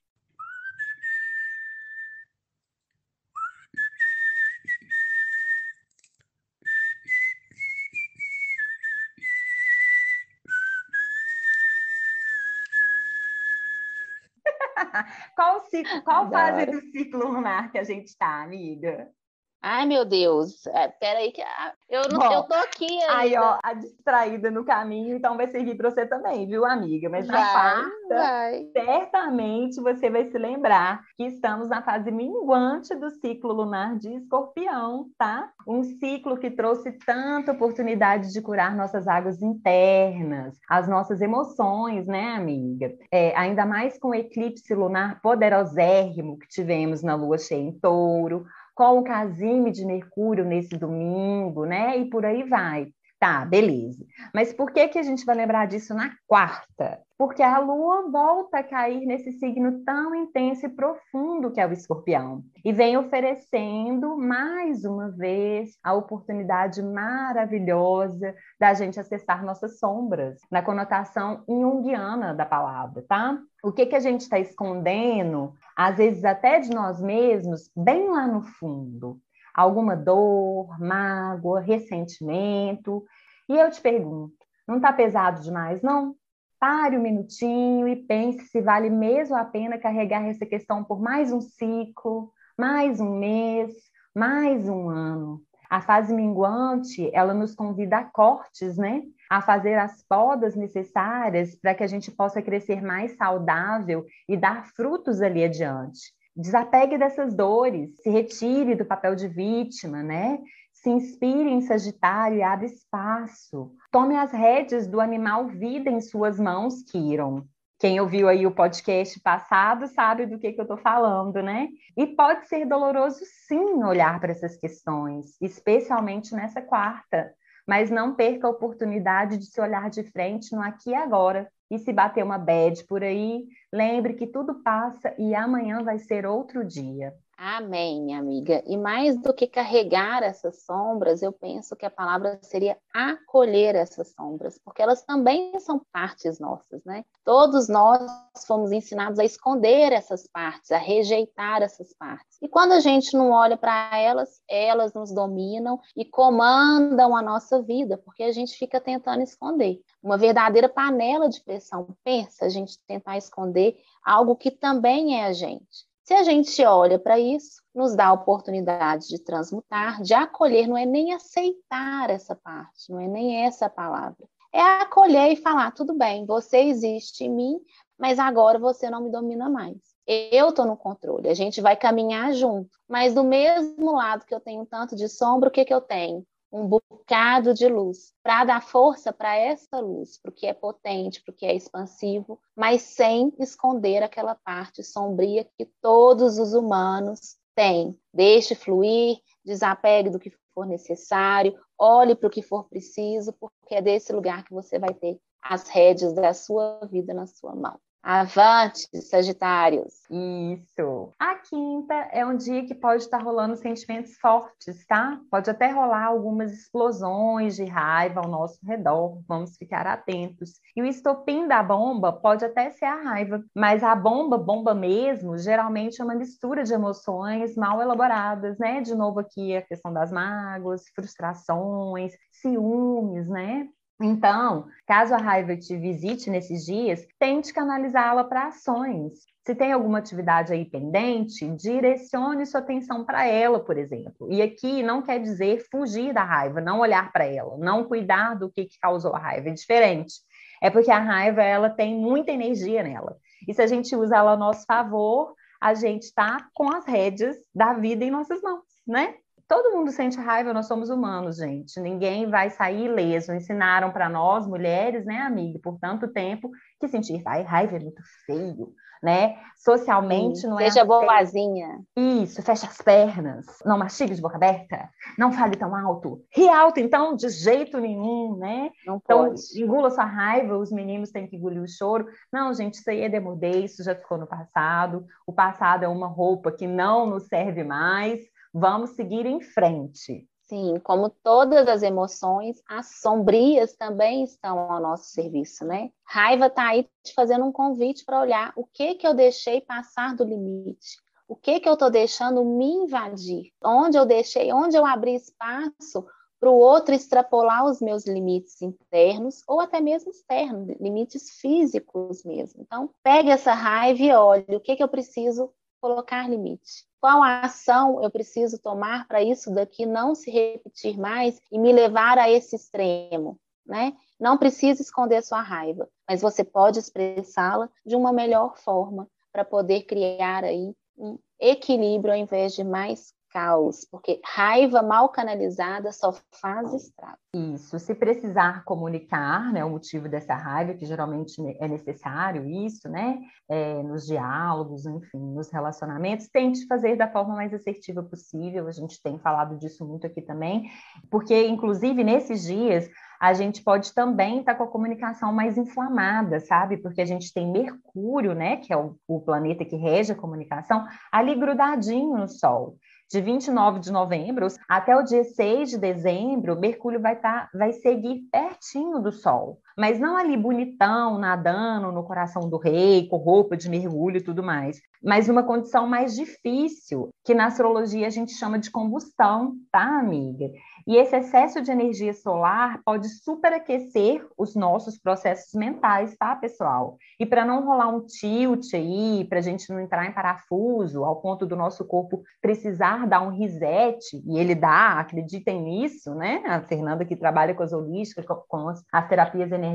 qual 15.34 15.60
ciclo, 15.84 16.02
qual 16.02 16.30
fase 16.30 16.66
do 16.66 16.80
ciclo 16.92 17.32
lunar 17.32 17.70
que 17.70 17.78
a 17.78 17.84
gente 17.84 18.06
está, 18.08 18.42
amiga? 18.42 19.10
Ai, 19.60 19.86
meu 19.86 20.04
Deus. 20.04 20.66
É, 20.68 20.86
peraí 20.86 21.32
que 21.32 21.42
eu 21.88 22.02
não 22.08 22.18
Bom, 22.18 22.32
eu 22.32 22.42
tô 22.44 22.54
aqui 22.54 22.86
ainda. 23.02 23.18
Aí, 23.18 23.36
ó, 23.36 23.58
a 23.62 23.74
distraída 23.74 24.50
no 24.50 24.64
caminho, 24.64 25.16
então 25.16 25.36
vai 25.36 25.48
servir 25.48 25.76
para 25.76 25.90
você 25.90 26.06
também, 26.06 26.46
viu, 26.46 26.64
amiga? 26.64 27.08
Mas 27.08 27.26
vai, 27.26 27.40
na 27.40 27.50
quarta, 27.50 27.90
vai. 28.08 28.68
certamente 28.72 29.80
você 29.80 30.08
vai 30.08 30.30
se 30.30 30.38
lembrar 30.38 31.02
que 31.16 31.24
estamos 31.24 31.68
na 31.68 31.82
fase 31.82 32.10
minguante 32.12 32.94
do 32.94 33.10
ciclo 33.10 33.52
lunar 33.52 33.96
de 33.96 34.14
escorpião, 34.14 35.06
tá? 35.18 35.50
Um 35.66 35.82
ciclo 35.82 36.38
que 36.38 36.50
trouxe 36.50 36.92
tanta 37.04 37.50
oportunidade 37.50 38.32
de 38.32 38.40
curar 38.40 38.76
nossas 38.76 39.08
águas 39.08 39.42
internas, 39.42 40.56
as 40.68 40.86
nossas 40.86 41.20
emoções, 41.20 42.06
né, 42.06 42.34
amiga? 42.36 42.94
É, 43.10 43.36
ainda 43.36 43.66
mais 43.66 43.98
com 43.98 44.10
o 44.10 44.14
eclipse 44.14 44.72
lunar 44.72 45.20
poderosérrimo 45.20 46.38
que 46.38 46.46
tivemos 46.46 47.02
na 47.02 47.16
lua 47.16 47.38
cheia 47.38 47.60
em 47.60 47.72
touro, 47.72 48.46
com 48.78 49.00
o 49.00 49.02
casime 49.02 49.72
de 49.72 49.84
Mercúrio 49.84 50.44
nesse 50.44 50.78
domingo, 50.78 51.66
né? 51.66 51.98
E 51.98 52.08
por 52.08 52.24
aí 52.24 52.44
vai. 52.48 52.86
Tá, 53.18 53.44
beleza. 53.44 54.04
Mas 54.32 54.52
por 54.52 54.70
que, 54.70 54.86
que 54.86 54.98
a 54.98 55.02
gente 55.02 55.24
vai 55.24 55.34
lembrar 55.34 55.66
disso 55.66 55.92
na 55.92 56.12
quarta? 56.24 57.00
Porque 57.18 57.42
a 57.42 57.58
Lua 57.58 58.08
volta 58.12 58.58
a 58.58 58.62
cair 58.62 59.04
nesse 59.04 59.32
signo 59.32 59.82
tão 59.84 60.14
intenso 60.14 60.66
e 60.66 60.68
profundo 60.68 61.50
que 61.50 61.60
é 61.60 61.66
o 61.66 61.72
escorpião. 61.72 62.44
E 62.64 62.72
vem 62.72 62.96
oferecendo, 62.96 64.16
mais 64.16 64.84
uma 64.84 65.10
vez, 65.10 65.76
a 65.82 65.94
oportunidade 65.94 66.80
maravilhosa 66.80 68.36
da 68.60 68.72
gente 68.72 69.00
acessar 69.00 69.44
nossas 69.44 69.80
sombras, 69.80 70.38
na 70.48 70.62
conotação 70.62 71.42
junguiana 71.48 72.32
da 72.32 72.46
palavra, 72.46 73.04
tá? 73.08 73.36
O 73.64 73.72
que, 73.72 73.86
que 73.86 73.96
a 73.96 74.00
gente 74.00 74.20
está 74.20 74.38
escondendo, 74.38 75.54
às 75.76 75.96
vezes 75.96 76.24
até 76.24 76.60
de 76.60 76.70
nós 76.70 77.02
mesmos, 77.02 77.68
bem 77.76 78.08
lá 78.08 78.28
no 78.28 78.42
fundo? 78.42 79.20
Alguma 79.58 79.96
dor, 79.96 80.78
mágoa, 80.78 81.58
ressentimento. 81.58 83.04
E 83.48 83.56
eu 83.56 83.68
te 83.70 83.80
pergunto, 83.80 84.36
não 84.66 84.76
está 84.76 84.92
pesado 84.92 85.42
demais, 85.42 85.82
não? 85.82 86.14
Pare 86.60 86.96
um 86.96 87.02
minutinho 87.02 87.88
e 87.88 87.96
pense 87.96 88.46
se 88.46 88.60
vale 88.60 88.88
mesmo 88.88 89.34
a 89.34 89.44
pena 89.44 89.76
carregar 89.76 90.24
essa 90.24 90.46
questão 90.46 90.84
por 90.84 91.00
mais 91.00 91.32
um 91.32 91.40
ciclo, 91.40 92.30
mais 92.56 93.00
um 93.00 93.18
mês, 93.18 93.72
mais 94.14 94.68
um 94.68 94.88
ano. 94.88 95.42
A 95.68 95.80
fase 95.80 96.14
minguante, 96.14 97.10
ela 97.12 97.34
nos 97.34 97.54
convida 97.54 97.98
a 97.98 98.04
cortes, 98.04 98.78
né? 98.78 99.02
A 99.28 99.42
fazer 99.42 99.74
as 99.74 100.04
podas 100.08 100.54
necessárias 100.54 101.56
para 101.56 101.74
que 101.74 101.82
a 101.82 101.86
gente 101.88 102.12
possa 102.12 102.40
crescer 102.40 102.80
mais 102.80 103.16
saudável 103.16 104.06
e 104.28 104.36
dar 104.36 104.66
frutos 104.66 105.20
ali 105.20 105.42
adiante. 105.42 106.16
Desapegue 106.38 106.96
dessas 106.96 107.34
dores, 107.34 108.00
se 108.00 108.08
retire 108.08 108.76
do 108.76 108.84
papel 108.84 109.16
de 109.16 109.26
vítima, 109.26 110.04
né? 110.04 110.38
Se 110.72 110.88
inspire 110.88 111.50
em 111.50 111.60
Sagitário 111.62 112.38
e 112.38 112.42
abra 112.44 112.64
espaço. 112.64 113.72
Tome 113.90 114.16
as 114.16 114.30
rédeas 114.30 114.86
do 114.86 115.00
animal 115.00 115.48
vida 115.48 115.90
em 115.90 116.00
suas 116.00 116.38
mãos, 116.38 116.84
Kiron. 116.84 117.44
Quem 117.80 117.98
ouviu 118.00 118.28
aí 118.28 118.46
o 118.46 118.54
podcast 118.54 119.18
passado 119.18 119.88
sabe 119.88 120.26
do 120.26 120.38
que, 120.38 120.52
que 120.52 120.60
eu 120.60 120.62
estou 120.62 120.76
falando, 120.76 121.42
né? 121.42 121.70
E 121.96 122.06
pode 122.06 122.46
ser 122.46 122.64
doloroso, 122.66 123.18
sim, 123.48 123.82
olhar 123.82 124.20
para 124.20 124.30
essas 124.30 124.56
questões, 124.56 125.36
especialmente 125.40 126.36
nessa 126.36 126.62
quarta. 126.62 127.34
Mas 127.66 127.90
não 127.90 128.14
perca 128.14 128.46
a 128.46 128.50
oportunidade 128.50 129.38
de 129.38 129.46
se 129.46 129.60
olhar 129.60 129.90
de 129.90 130.04
frente 130.04 130.54
no 130.54 130.62
aqui 130.62 130.90
e 130.90 130.94
agora, 130.94 131.50
e 131.70 131.78
se 131.78 131.92
bater 131.92 132.24
uma 132.24 132.38
bad 132.38 132.84
por 132.84 133.02
aí, 133.02 133.46
lembre 133.72 134.14
que 134.14 134.26
tudo 134.26 134.62
passa 134.62 135.14
e 135.18 135.34
amanhã 135.34 135.82
vai 135.82 135.98
ser 135.98 136.26
outro 136.26 136.64
dia. 136.64 137.14
Amém, 137.40 138.02
minha 138.02 138.18
amiga. 138.18 138.64
E 138.66 138.76
mais 138.76 139.16
do 139.16 139.32
que 139.32 139.46
carregar 139.46 140.24
essas 140.24 140.64
sombras, 140.64 141.22
eu 141.22 141.32
penso 141.32 141.76
que 141.76 141.86
a 141.86 141.90
palavra 141.90 142.36
seria 142.42 142.76
acolher 142.92 143.76
essas 143.76 144.08
sombras, 144.08 144.58
porque 144.58 144.82
elas 144.82 145.02
também 145.02 145.56
são 145.60 145.80
partes 145.92 146.40
nossas, 146.40 146.84
né? 146.84 147.04
Todos 147.24 147.68
nós 147.68 148.10
fomos 148.44 148.72
ensinados 148.72 149.20
a 149.20 149.24
esconder 149.24 149.92
essas 149.92 150.26
partes, 150.26 150.72
a 150.72 150.78
rejeitar 150.78 151.62
essas 151.62 151.94
partes. 151.94 152.38
E 152.42 152.48
quando 152.48 152.72
a 152.72 152.80
gente 152.80 153.16
não 153.16 153.30
olha 153.30 153.56
para 153.56 153.96
elas, 153.96 154.40
elas 154.48 154.92
nos 154.92 155.14
dominam 155.14 155.80
e 155.96 156.04
comandam 156.04 157.16
a 157.16 157.22
nossa 157.22 157.62
vida, 157.62 157.96
porque 157.96 158.24
a 158.24 158.32
gente 158.32 158.58
fica 158.58 158.80
tentando 158.80 159.22
esconder. 159.22 159.80
Uma 160.02 160.16
verdadeira 160.16 160.68
panela 160.68 161.28
de 161.28 161.40
pressão. 161.42 161.96
Pensa 162.04 162.46
a 162.46 162.48
gente 162.48 162.78
tentar 162.86 163.16
esconder 163.16 163.76
algo 164.04 164.36
que 164.36 164.50
também 164.50 165.20
é 165.20 165.24
a 165.24 165.32
gente. 165.32 165.88
Se 166.08 166.14
a 166.14 166.22
gente 166.22 166.64
olha 166.64 166.98
para 166.98 167.18
isso, 167.18 167.62
nos 167.74 167.94
dá 167.94 168.06
a 168.06 168.12
oportunidade 168.14 169.08
de 169.08 169.18
transmutar, 169.18 170.00
de 170.00 170.14
acolher, 170.14 170.66
não 170.66 170.76
é 170.76 170.86
nem 170.86 171.12
aceitar 171.12 172.08
essa 172.08 172.34
parte, 172.34 172.90
não 172.90 172.98
é 172.98 173.06
nem 173.06 173.44
essa 173.44 173.68
palavra. 173.68 174.26
É 174.50 174.60
acolher 174.60 175.32
e 175.32 175.36
falar: 175.36 175.70
tudo 175.72 175.92
bem, 175.92 176.24
você 176.24 176.60
existe 176.60 177.24
em 177.24 177.30
mim, 177.30 177.60
mas 177.98 178.18
agora 178.18 178.58
você 178.58 178.88
não 178.88 179.02
me 179.02 179.10
domina 179.10 179.50
mais. 179.50 179.76
Eu 180.06 180.48
estou 180.48 180.64
no 180.64 180.78
controle, 180.78 181.28
a 181.28 181.34
gente 181.34 181.60
vai 181.60 181.76
caminhar 181.76 182.32
junto. 182.32 182.70
Mas 182.88 183.12
do 183.12 183.22
mesmo 183.22 183.92
lado 183.92 184.24
que 184.24 184.34
eu 184.34 184.40
tenho 184.40 184.64
tanto 184.64 184.96
de 184.96 185.06
sombra, 185.10 185.50
o 185.50 185.52
que, 185.52 185.66
que 185.66 185.74
eu 185.74 185.82
tenho? 185.82 186.24
Um 186.50 186.66
bocado 186.66 187.52
de 187.52 187.68
luz, 187.68 188.12
para 188.22 188.44
dar 188.44 188.62
força 188.62 189.12
para 189.12 189.36
essa 189.36 189.80
luz, 189.80 190.18
para 190.18 190.30
o 190.30 190.34
que 190.34 190.46
é 190.46 190.54
potente, 190.54 191.22
para 191.22 191.32
o 191.32 191.34
que 191.34 191.46
é 191.46 191.54
expansivo, 191.54 192.40
mas 192.56 192.82
sem 192.82 193.32
esconder 193.38 194.02
aquela 194.02 194.34
parte 194.34 194.82
sombria 194.82 195.44
que 195.56 195.66
todos 195.80 196.38
os 196.38 196.54
humanos 196.54 197.36
têm. 197.54 197.98
Deixe 198.12 198.54
fluir, 198.54 199.18
desapegue 199.44 200.10
do 200.10 200.18
que 200.18 200.32
for 200.54 200.66
necessário, 200.66 201.58
olhe 201.78 202.14
para 202.14 202.26
o 202.26 202.30
que 202.30 202.42
for 202.42 202.64
preciso, 202.68 203.32
porque 203.34 203.74
é 203.74 203.82
desse 203.82 204.12
lugar 204.12 204.44
que 204.44 204.52
você 204.52 204.78
vai 204.78 204.94
ter 204.94 205.20
as 205.42 205.68
rédeas 205.68 206.12
da 206.12 206.34
sua 206.34 206.80
vida 206.90 207.14
na 207.14 207.26
sua 207.26 207.54
mão. 207.54 207.78
Avante, 208.02 208.88
Sagitários. 209.02 209.94
Isso. 210.10 211.12
A 211.18 211.34
quinta 211.34 211.94
é 212.12 212.24
um 212.24 212.36
dia 212.36 212.64
que 212.64 212.74
pode 212.74 213.02
estar 213.02 213.22
rolando 213.22 213.56
sentimentos 213.56 214.16
fortes, 214.18 214.86
tá? 214.86 215.20
Pode 215.30 215.50
até 215.50 215.70
rolar 215.70 216.06
algumas 216.06 216.52
explosões 216.52 217.56
de 217.56 217.64
raiva 217.64 218.20
ao 218.20 218.28
nosso 218.28 218.58
redor. 218.64 219.20
Vamos 219.26 219.56
ficar 219.56 219.86
atentos. 219.86 220.52
E 220.76 220.80
o 220.80 220.86
estopim 220.86 221.46
da 221.46 221.62
bomba 221.62 222.12
pode 222.12 222.44
até 222.44 222.70
ser 222.70 222.86
a 222.86 223.02
raiva, 223.02 223.44
mas 223.54 223.82
a 223.82 223.94
bomba, 223.94 224.38
bomba 224.38 224.74
mesmo, 224.74 225.36
geralmente 225.36 226.00
é 226.00 226.04
uma 226.04 226.14
mistura 226.14 226.62
de 226.62 226.72
emoções 226.72 227.56
mal 227.56 227.82
elaboradas, 227.82 228.58
né? 228.58 228.80
De 228.80 228.94
novo 228.94 229.20
aqui 229.20 229.56
a 229.56 229.62
questão 229.62 229.92
das 229.92 230.10
mágoas, 230.10 230.84
frustrações, 230.94 232.12
ciúmes, 232.30 233.28
né? 233.28 233.68
Então, 234.00 234.68
caso 234.86 235.12
a 235.12 235.18
raiva 235.18 235.56
te 235.56 235.76
visite 235.76 236.30
nesses 236.30 236.64
dias, 236.64 237.04
tente 237.18 237.52
canalizá-la 237.52 238.22
para 238.22 238.46
ações. 238.46 239.12
Se 239.44 239.54
tem 239.54 239.72
alguma 239.72 239.98
atividade 239.98 240.52
aí 240.52 240.64
pendente, 240.64 241.48
direcione 241.56 242.46
sua 242.46 242.60
atenção 242.60 243.04
para 243.04 243.26
ela, 243.26 243.58
por 243.58 243.76
exemplo. 243.76 244.30
E 244.30 244.40
aqui 244.40 244.82
não 244.82 245.02
quer 245.02 245.18
dizer 245.18 245.66
fugir 245.70 246.12
da 246.12 246.22
raiva, 246.22 246.60
não 246.60 246.78
olhar 246.78 247.10
para 247.10 247.24
ela, 247.24 247.56
não 247.58 247.84
cuidar 247.84 248.34
do 248.34 248.50
que, 248.50 248.68
causou 248.80 249.16
a 249.16 249.18
raiva, 249.18 249.48
é 249.48 249.52
diferente. 249.52 250.14
É 250.62 250.70
porque 250.70 250.90
a 250.90 251.00
raiva 251.00 251.42
ela 251.42 251.70
tem 251.70 251.96
muita 251.96 252.30
energia 252.30 252.82
nela. 252.82 253.16
E 253.48 253.54
se 253.54 253.62
a 253.62 253.66
gente 253.66 253.96
usa 253.96 254.16
ela 254.16 254.32
a 254.32 254.36
nosso 254.36 254.64
favor, 254.64 255.34
a 255.60 255.74
gente 255.74 256.04
está 256.04 256.48
com 256.54 256.70
as 256.70 256.86
rédeas 256.86 257.36
da 257.52 257.72
vida 257.72 258.04
em 258.04 258.10
nossas 258.10 258.40
mãos, 258.42 258.64
né? 258.86 259.14
Todo 259.48 259.74
mundo 259.74 259.90
sente 259.90 260.18
raiva, 260.18 260.52
nós 260.52 260.66
somos 260.66 260.90
humanos, 260.90 261.38
gente. 261.38 261.80
Ninguém 261.80 262.28
vai 262.28 262.50
sair 262.50 262.84
ileso. 262.84 263.32
Ensinaram 263.32 263.90
para 263.90 264.06
nós, 264.06 264.46
mulheres, 264.46 265.06
né, 265.06 265.22
amiga, 265.22 265.58
por 265.62 265.78
tanto 265.78 266.06
tempo, 266.08 266.50
que 266.78 266.86
sentir 266.86 267.16
raiva 267.24 267.76
é 267.76 267.80
muito 267.80 268.02
feio, 268.26 268.74
né? 269.02 269.36
Socialmente 269.56 270.40
Sim, 270.40 270.48
não 270.48 270.60
é. 270.60 270.70
Seja 270.70 270.84
boazinha. 270.84 271.80
Isso, 271.96 272.42
fecha 272.42 272.66
as 272.66 272.76
pernas, 272.82 273.46
não 273.64 273.78
mastigue 273.78 274.14
de 274.14 274.20
boca 274.20 274.36
aberta, 274.36 274.90
não 275.18 275.32
fale 275.32 275.56
tão 275.56 275.74
alto. 275.74 276.22
Ri 276.30 276.46
alto, 276.50 276.78
então, 276.78 277.16
de 277.16 277.30
jeito 277.30 277.80
nenhum, 277.80 278.36
né? 278.36 278.70
Não 278.86 279.00
então, 279.02 279.28
pode. 279.28 279.40
engula 279.56 279.88
sua 279.88 280.04
raiva, 280.04 280.58
os 280.58 280.70
meninos 280.70 281.10
têm 281.10 281.26
que 281.26 281.36
engolir 281.36 281.62
o 281.62 281.68
choro. 281.68 282.06
Não, 282.30 282.52
gente, 282.52 282.74
isso 282.74 282.90
aí 282.90 283.00
é 283.00 283.08
demodê, 283.08 283.60
isso 283.60 283.82
já 283.82 283.94
ficou 283.94 284.18
no 284.18 284.26
passado. 284.26 285.06
O 285.26 285.32
passado 285.32 285.84
é 285.84 285.88
uma 285.88 286.06
roupa 286.06 286.52
que 286.52 286.66
não 286.66 287.06
nos 287.06 287.28
serve 287.28 287.64
mais 287.64 288.20
vamos 288.58 288.90
seguir 288.90 289.26
em 289.26 289.40
frente. 289.40 290.26
Sim, 290.48 290.80
como 290.82 291.10
todas 291.10 291.68
as 291.68 291.82
emoções, 291.82 292.62
as 292.66 293.00
sombrias 293.00 293.76
também 293.76 294.24
estão 294.24 294.58
ao 294.58 294.80
nosso 294.80 295.10
serviço, 295.10 295.64
né? 295.66 295.90
Raiva 296.06 296.46
está 296.46 296.68
aí 296.68 296.88
te 297.04 297.12
fazendo 297.12 297.44
um 297.44 297.52
convite 297.52 298.02
para 298.02 298.20
olhar 298.20 298.52
o 298.56 298.64
que 298.64 298.94
que 298.94 299.06
eu 299.06 299.12
deixei 299.12 299.60
passar 299.60 300.16
do 300.16 300.24
limite, 300.24 300.96
o 301.28 301.36
que 301.36 301.60
que 301.60 301.68
eu 301.68 301.74
estou 301.74 301.90
deixando 301.90 302.42
me 302.42 302.64
invadir, 302.64 303.52
onde 303.62 303.98
eu 303.98 304.06
deixei, 304.06 304.50
onde 304.50 304.74
eu 304.74 304.86
abri 304.86 305.14
espaço 305.14 306.06
para 306.40 306.48
o 306.48 306.58
outro 306.58 306.94
extrapolar 306.94 307.66
os 307.66 307.82
meus 307.82 308.06
limites 308.06 308.62
internos 308.62 309.42
ou 309.46 309.60
até 309.60 309.82
mesmo 309.82 310.10
externos, 310.10 310.74
limites 310.80 311.38
físicos 311.40 312.24
mesmo. 312.24 312.62
Então, 312.62 312.88
pegue 313.02 313.30
essa 313.30 313.52
raiva 313.52 314.02
e 314.02 314.12
olhe 314.12 314.56
o 314.56 314.60
que 314.60 314.76
que 314.76 314.82
eu 314.82 314.88
preciso 314.88 315.52
colocar 315.78 316.26
limite. 316.26 316.87
Qual 317.00 317.22
ação 317.22 318.02
eu 318.02 318.10
preciso 318.10 318.58
tomar 318.58 319.06
para 319.06 319.22
isso 319.22 319.52
daqui 319.54 319.86
não 319.86 320.14
se 320.14 320.30
repetir 320.30 320.98
mais 320.98 321.40
e 321.50 321.58
me 321.58 321.72
levar 321.72 322.18
a 322.18 322.28
esse 322.30 322.56
extremo, 322.56 323.38
né? 323.64 323.92
Não 324.18 324.36
precisa 324.36 324.82
esconder 324.82 325.22
sua 325.22 325.40
raiva, 325.40 325.88
mas 326.08 326.20
você 326.20 326.42
pode 326.42 326.78
expressá-la 326.78 327.70
de 327.86 327.94
uma 327.94 328.12
melhor 328.12 328.56
forma 328.56 329.08
para 329.32 329.44
poder 329.44 329.82
criar 329.82 330.42
aí 330.42 330.74
um 330.96 331.18
equilíbrio 331.38 332.12
ao 332.12 332.18
invés 332.18 332.54
de 332.54 332.64
mais 332.64 333.14
caos, 333.38 333.86
porque 333.88 334.20
raiva 334.24 334.82
mal 334.82 335.08
canalizada 335.10 335.92
só 335.92 336.12
faz 336.40 336.74
estrago. 336.74 337.18
Isso, 337.32 337.78
se 337.78 337.94
precisar 337.94 338.64
comunicar, 338.64 339.52
né, 339.52 339.64
o 339.64 339.70
motivo 339.70 340.08
dessa 340.08 340.34
raiva, 340.34 340.74
que 340.74 340.84
geralmente 340.84 341.40
é 341.60 341.68
necessário 341.68 342.48
isso, 342.48 342.88
né, 342.88 343.20
é, 343.48 343.80
nos 343.84 344.06
diálogos, 344.06 344.84
enfim, 344.86 345.20
nos 345.34 345.50
relacionamentos, 345.52 346.28
tente 346.28 346.66
fazer 346.66 346.96
da 346.96 347.06
forma 347.06 347.36
mais 347.36 347.54
assertiva 347.54 348.02
possível, 348.02 348.66
a 348.66 348.72
gente 348.72 349.00
tem 349.00 349.18
falado 349.20 349.56
disso 349.56 349.86
muito 349.86 350.04
aqui 350.04 350.20
também, 350.20 350.68
porque, 351.08 351.46
inclusive, 351.46 352.02
nesses 352.02 352.42
dias, 352.42 352.90
a 353.20 353.34
gente 353.34 353.62
pode 353.62 353.94
também 353.94 354.40
estar 354.40 354.52
tá 354.52 354.58
com 354.58 354.64
a 354.64 354.68
comunicação 354.68 355.32
mais 355.32 355.56
inflamada, 355.56 356.40
sabe? 356.40 356.76
Porque 356.76 357.00
a 357.00 357.06
gente 357.06 357.32
tem 357.32 357.50
Mercúrio, 357.50 358.34
né, 358.34 358.56
que 358.56 358.72
é 358.72 358.76
o, 358.76 358.96
o 359.06 359.20
planeta 359.20 359.64
que 359.64 359.76
rege 359.76 360.12
a 360.12 360.16
comunicação, 360.16 360.84
ali 361.12 361.36
grudadinho 361.36 362.16
no 362.16 362.28
Sol 362.28 362.76
de 363.10 363.20
29 363.20 363.80
de 363.80 363.90
novembro 363.90 364.46
até 364.68 364.94
o 364.94 365.02
dia 365.02 365.24
6 365.24 365.70
de 365.70 365.78
dezembro, 365.78 366.58
Mercúrio 366.58 367.00
vai, 367.00 367.16
tá, 367.16 367.48
vai 367.54 367.72
seguir 367.72 368.28
pertinho 368.30 369.00
do 369.00 369.10
Sol, 369.10 369.60
mas 369.78 370.00
não 370.00 370.16
ali 370.16 370.36
bonitão, 370.36 371.18
nadando 371.18 371.92
no 371.92 372.02
coração 372.02 372.48
do 372.48 372.58
rei, 372.58 373.06
com 373.08 373.16
roupa 373.16 373.56
de 373.56 373.70
mergulho 373.70 374.16
e 374.16 374.22
tudo 374.22 374.42
mais, 374.42 374.80
mas 375.02 375.28
uma 375.28 375.44
condição 375.44 375.86
mais 375.86 376.16
difícil, 376.16 377.10
que 377.24 377.34
na 377.34 377.46
astrologia 377.46 378.06
a 378.06 378.10
gente 378.10 378.32
chama 378.32 378.58
de 378.58 378.70
combustão, 378.70 379.54
tá, 379.70 380.00
amiga? 380.00 380.50
E 380.86 380.96
esse 380.96 381.14
excesso 381.14 381.60
de 381.60 381.70
energia 381.70 382.14
solar 382.14 382.80
pode 382.82 383.08
superaquecer 383.22 384.26
os 384.38 384.56
nossos 384.56 384.98
processos 384.98 385.52
mentais, 385.52 386.16
tá, 386.16 386.34
pessoal? 386.34 386.96
E 387.20 387.26
para 387.26 387.44
não 387.44 387.62
rolar 387.62 387.88
um 387.88 388.06
tilt 388.06 388.72
aí, 388.72 389.26
para 389.28 389.38
a 389.38 389.42
gente 389.42 389.70
não 389.70 389.78
entrar 389.78 390.06
em 390.06 390.12
parafuso, 390.12 391.04
ao 391.04 391.20
ponto 391.20 391.44
do 391.44 391.54
nosso 391.54 391.84
corpo 391.84 392.22
precisar 392.40 393.06
dar 393.06 393.20
um 393.20 393.28
reset, 393.28 393.98
e 394.26 394.38
ele 394.38 394.54
dá, 394.54 394.98
acreditem 394.98 395.62
nisso, 395.62 396.14
né? 396.14 396.42
A 396.46 396.62
Fernanda 396.62 397.04
que 397.04 397.14
trabalha 397.14 397.54
com 397.54 397.62
as 397.62 397.72
holísticas, 397.74 398.24
com 398.48 398.68
as, 398.68 398.82
as 398.90 399.08
terapias 399.08 399.52
energéticas, 399.52 399.67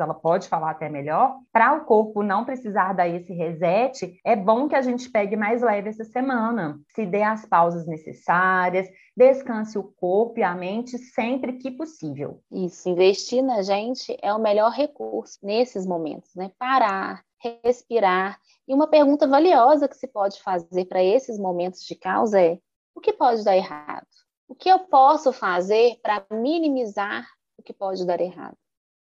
ela 0.00 0.14
pode 0.14 0.48
falar 0.48 0.70
até 0.70 0.88
melhor. 0.88 1.36
Para 1.52 1.74
o 1.74 1.84
corpo 1.84 2.22
não 2.22 2.44
precisar 2.44 2.92
dar 2.92 3.08
esse 3.08 3.32
reset, 3.32 4.20
é 4.24 4.36
bom 4.36 4.68
que 4.68 4.74
a 4.74 4.82
gente 4.82 5.10
pegue 5.10 5.36
mais 5.36 5.62
leve 5.62 5.88
essa 5.88 6.04
semana, 6.04 6.78
se 6.94 7.06
dê 7.06 7.22
as 7.22 7.46
pausas 7.46 7.86
necessárias, 7.86 8.88
descanse 9.16 9.78
o 9.78 9.82
corpo 9.82 10.38
e 10.38 10.42
a 10.42 10.54
mente 10.54 10.96
sempre 10.98 11.54
que 11.54 11.70
possível. 11.70 12.40
Isso, 12.50 12.88
investir 12.88 13.42
na 13.42 13.62
gente 13.62 14.16
é 14.22 14.32
o 14.32 14.38
melhor 14.38 14.70
recurso 14.70 15.38
nesses 15.42 15.86
momentos, 15.86 16.34
né? 16.34 16.50
Parar, 16.58 17.22
respirar. 17.64 18.38
E 18.68 18.74
uma 18.74 18.86
pergunta 18.86 19.26
valiosa 19.26 19.88
que 19.88 19.96
se 19.96 20.06
pode 20.06 20.40
fazer 20.42 20.84
para 20.84 21.02
esses 21.02 21.38
momentos 21.38 21.84
de 21.84 21.94
caos 21.94 22.32
é: 22.34 22.58
o 22.94 23.00
que 23.00 23.12
pode 23.12 23.44
dar 23.44 23.56
errado? 23.56 24.06
O 24.48 24.54
que 24.54 24.68
eu 24.68 24.80
posso 24.80 25.32
fazer 25.32 25.98
para 26.02 26.24
minimizar 26.30 27.26
o 27.56 27.62
que 27.62 27.72
pode 27.72 28.04
dar 28.06 28.20
errado? 28.20 28.56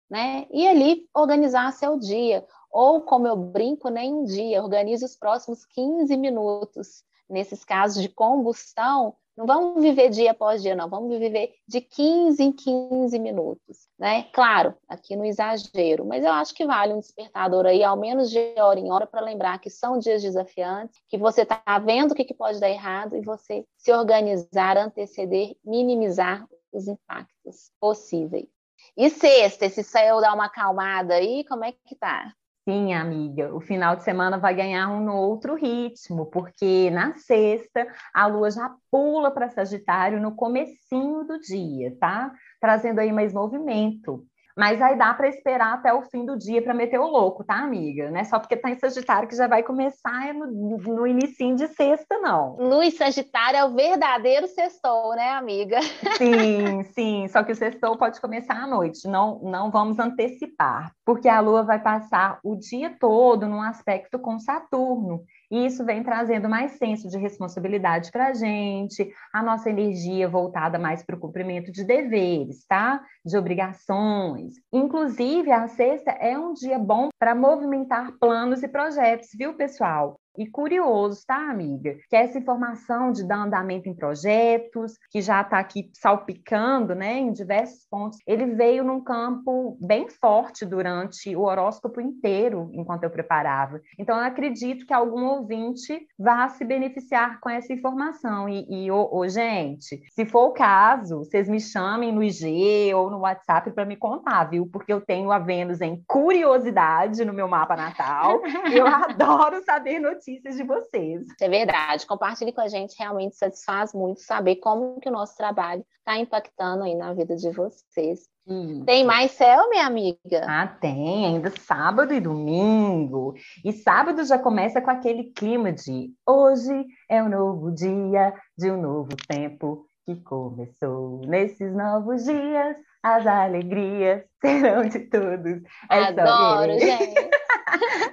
Né? 0.10 0.48
E 0.52 0.68
ali 0.68 1.08
organizar 1.14 1.72
seu 1.72 1.98
dia, 2.00 2.46
ou 2.72 3.02
como 3.02 3.28
eu 3.28 3.36
brinco, 3.36 3.90
nem 3.90 4.14
um 4.14 4.24
dia, 4.24 4.64
organize 4.64 5.04
os 5.06 5.16
próximos 5.16 5.66
15 5.66 6.16
minutos. 6.18 7.04
Nesses 7.30 7.64
casos 7.64 8.02
de 8.02 8.10
combustão, 8.10 9.16
não 9.40 9.46
vamos 9.46 9.82
viver 9.82 10.10
dia 10.10 10.32
após 10.32 10.62
dia, 10.62 10.76
não. 10.76 10.90
Vamos 10.90 11.18
viver 11.18 11.54
de 11.66 11.80
15 11.80 12.44
em 12.44 12.52
15 12.52 13.18
minutos, 13.18 13.88
né? 13.98 14.24
Claro, 14.34 14.76
aqui 14.86 15.16
no 15.16 15.24
exagero, 15.24 16.06
mas 16.06 16.26
eu 16.26 16.32
acho 16.34 16.54
que 16.54 16.66
vale 16.66 16.94
um 16.94 17.00
despertador 17.00 17.66
aí, 17.66 17.82
ao 17.82 17.96
menos 17.96 18.30
de 18.30 18.54
hora 18.58 18.78
em 18.78 18.92
hora, 18.92 19.08
para 19.08 19.22
lembrar 19.22 19.60
que 19.60 19.70
são 19.70 19.98
dias 19.98 20.22
desafiantes, 20.22 21.00
que 21.08 21.18
você 21.18 21.44
está 21.44 21.64
vendo 21.80 22.12
o 22.12 22.16
que, 22.16 22.26
que 22.26 22.34
pode 22.34 22.60
dar 22.60 22.70
errado 22.70 23.16
e 23.16 23.22
você 23.22 23.66
se 23.78 23.94
organizar, 23.94 24.76
anteceder, 24.76 25.56
minimizar 25.64 26.46
os 26.74 26.90
impactos 26.90 27.72
possíveis. 27.80 28.59
E 29.02 29.10
sexta, 29.10 29.70
se 29.70 29.82
céu 29.82 30.20
dar 30.20 30.34
uma 30.34 30.48
acalmada 30.48 31.14
aí, 31.14 31.46
como 31.48 31.64
é 31.64 31.72
que 31.72 31.96
tá? 31.96 32.34
Sim, 32.68 32.94
amiga, 32.94 33.56
o 33.56 33.62
final 33.62 33.96
de 33.96 34.04
semana 34.04 34.38
vai 34.38 34.54
ganhar 34.54 34.90
um 34.90 35.10
outro 35.10 35.56
ritmo, 35.56 36.26
porque 36.26 36.90
na 36.92 37.16
sexta 37.16 37.88
a 38.14 38.28
lua 38.28 38.52
já 38.52 38.76
pula 38.92 39.32
para 39.32 39.48
Sagitário 39.48 40.20
no 40.20 40.36
comecinho 40.36 41.24
do 41.24 41.40
dia, 41.40 41.96
tá? 41.98 42.34
Trazendo 42.60 43.00
aí 43.00 43.10
mais 43.14 43.32
movimento. 43.32 44.28
Mas 44.60 44.82
aí 44.82 44.98
dá 44.98 45.14
para 45.14 45.30
esperar 45.30 45.76
até 45.76 45.94
o 45.94 46.02
fim 46.02 46.26
do 46.26 46.38
dia 46.38 46.62
para 46.62 46.74
meter 46.74 47.00
o 47.00 47.08
louco, 47.08 47.46
tá, 47.46 47.56
amiga? 47.56 48.12
Não 48.12 48.20
é 48.20 48.26
só 48.26 48.38
porque 48.38 48.58
tá 48.58 48.70
em 48.70 48.78
Sagitário 48.78 49.30
que 49.30 49.36
já 49.38 49.48
vai 49.48 49.64
começar 49.64 50.34
no, 50.34 50.78
no 50.78 51.08
início 51.08 51.56
de 51.56 51.66
sexta, 51.70 52.20
não. 52.20 52.58
Luz 52.58 52.98
Sagitário 52.98 53.56
é 53.56 53.64
o 53.64 53.74
verdadeiro 53.74 54.48
sextou, 54.48 55.16
né, 55.16 55.30
amiga? 55.30 55.80
Sim, 56.18 56.84
sim. 56.92 57.26
Só 57.30 57.42
que 57.42 57.54
o 57.54 57.56
sextou 57.56 57.98
pode 57.98 58.20
começar 58.20 58.62
à 58.62 58.68
noite. 58.68 59.08
Não, 59.08 59.40
não 59.40 59.72
vamos 59.72 59.98
antecipar, 59.98 60.92
porque 61.06 61.30
a 61.30 61.40
Lua 61.40 61.64
vai 61.64 61.82
passar 61.82 62.38
o 62.44 62.58
dia 62.58 62.94
todo 63.00 63.48
num 63.48 63.62
aspecto 63.62 64.20
com 64.20 64.38
Saturno. 64.40 65.24
E 65.52 65.66
isso 65.66 65.84
vem 65.84 66.04
trazendo 66.04 66.48
mais 66.48 66.74
senso 66.74 67.10
de 67.10 67.18
responsabilidade 67.18 68.12
para 68.12 68.28
a 68.28 68.34
gente, 68.34 69.12
a 69.34 69.42
nossa 69.42 69.70
energia 69.70 70.28
voltada 70.28 70.78
mais 70.78 71.04
para 71.04 71.16
o 71.16 71.20
cumprimento 71.20 71.72
de 71.72 71.84
deveres, 71.84 72.66
tá? 72.68 73.02
De 73.26 73.38
obrigações. 73.38 74.54
Inclusive, 74.72 75.52
a 75.52 75.68
sexta 75.68 76.12
é 76.12 76.38
um 76.38 76.54
dia 76.54 76.78
bom 76.78 77.10
para 77.18 77.34
movimentar 77.34 78.12
planos 78.20 78.62
e 78.62 78.68
projetos, 78.68 79.30
viu, 79.34 79.56
pessoal? 79.56 80.20
E 80.38 80.48
curioso, 80.48 81.22
tá, 81.28 81.50
amiga? 81.50 81.98
Que 82.10 82.16
essa 82.16 82.38
informação 82.38 83.12
de 83.12 83.28
dar 83.28 83.44
andamento 83.44 83.90
em 83.90 83.94
projetos, 83.94 84.94
que 85.12 85.22
já 85.22 85.42
está 85.42 85.60
aqui 85.60 85.90
salpicando, 85.94 86.96
né, 86.96 87.18
em 87.18 87.34
diversos 87.34 87.86
pontos, 87.90 88.20
ele 88.26 88.46
veio 88.56 88.84
num 88.84 89.02
campo 89.02 89.78
bem 89.82 90.08
forte 90.08 90.66
durante 90.66 91.36
o 91.36 91.42
horóscopo 91.42 92.00
inteiro, 92.00 92.70
enquanto 92.74 93.04
eu 93.04 93.10
preparava. 93.10 93.82
Então, 93.98 94.18
eu 94.18 94.24
acredito 94.24 94.86
que 94.86 94.94
algum 94.94 95.26
ouvinte 95.26 96.08
vá 96.18 96.48
se 96.48 96.64
beneficiar 96.64 97.40
com 97.42 97.50
essa 97.50 97.74
informação. 97.74 98.48
E, 98.48 98.66
e 98.70 98.92
ô, 98.92 99.10
ô, 99.12 99.28
gente, 99.28 100.02
se 100.10 100.26
for 100.26 100.48
o 100.48 100.54
caso, 100.54 101.20
vocês 101.20 101.50
me 101.50 101.60
chamem 101.60 102.14
no 102.14 102.24
IG 102.24 102.94
ou 102.94 103.10
no 103.10 103.20
WhatsApp 103.20 103.72
para 103.72 103.86
me 103.86 103.98
contar, 103.98 104.46
viu? 104.46 104.66
Porque 104.72 104.94
eu 104.94 105.02
tenho 105.02 105.32
a 105.32 105.40
Vênus 105.40 105.82
em 105.82 106.02
curiosidade 106.08 107.26
no 107.26 107.34
meu 107.34 107.48
mapa 107.48 107.76
natal. 107.76 108.42
eu 108.72 108.88
adoro 108.88 109.62
saber 109.66 110.00
notícias 110.00 110.29
notícias 110.30 110.56
de 110.56 110.64
vocês. 110.64 111.28
É 111.42 111.50
verdade. 111.50 112.06
Compartilhe 112.06 112.52
com 112.52 112.62
a 112.62 112.68
gente, 112.68 112.96
realmente 112.98 113.36
satisfaz 113.36 113.94
muito 113.94 114.22
saber 114.22 114.58
como 114.58 115.00
que 115.00 115.10
o 115.10 115.12
nosso 115.12 115.36
trabalho 115.36 115.84
está 115.98 116.18
impactando 116.18 116.84
aí 116.84 116.96
na 116.96 117.14
vida 117.14 117.36
de 117.36 117.50
vocês. 117.52 118.28
Hum. 118.48 118.84
Tem 118.86 119.04
mais 119.04 119.32
céu, 119.32 119.70
minha 119.70 119.86
amiga? 119.86 120.46
Ah, 120.48 120.68
tem, 120.68 121.26
ainda 121.26 121.52
sábado 121.52 122.14
e 122.14 122.20
domingo. 122.20 123.36
E 123.64 123.72
sábado 123.74 124.24
já 124.24 124.38
começa 124.38 124.82
com 124.82 124.90
aquele 124.90 125.26
clima 125.26 125.72
de 125.72 126.12
hoje 126.28 126.86
é 127.10 127.22
um 127.22 127.30
novo 127.30 127.72
dia, 127.72 128.34
de 128.58 128.72
um 128.72 128.82
novo 128.82 129.10
tempo 129.28 129.86
que 130.06 130.16
começou. 130.16 131.22
Nesses 131.28 131.74
novos 131.76 132.24
dias, 132.24 132.76
as 133.04 133.26
alegrias 133.26 134.24
serão 134.42 134.88
de 134.88 135.00
todos. 135.00 135.62
É 135.90 136.04
Adoro, 136.06 136.74
gente. 136.80 137.39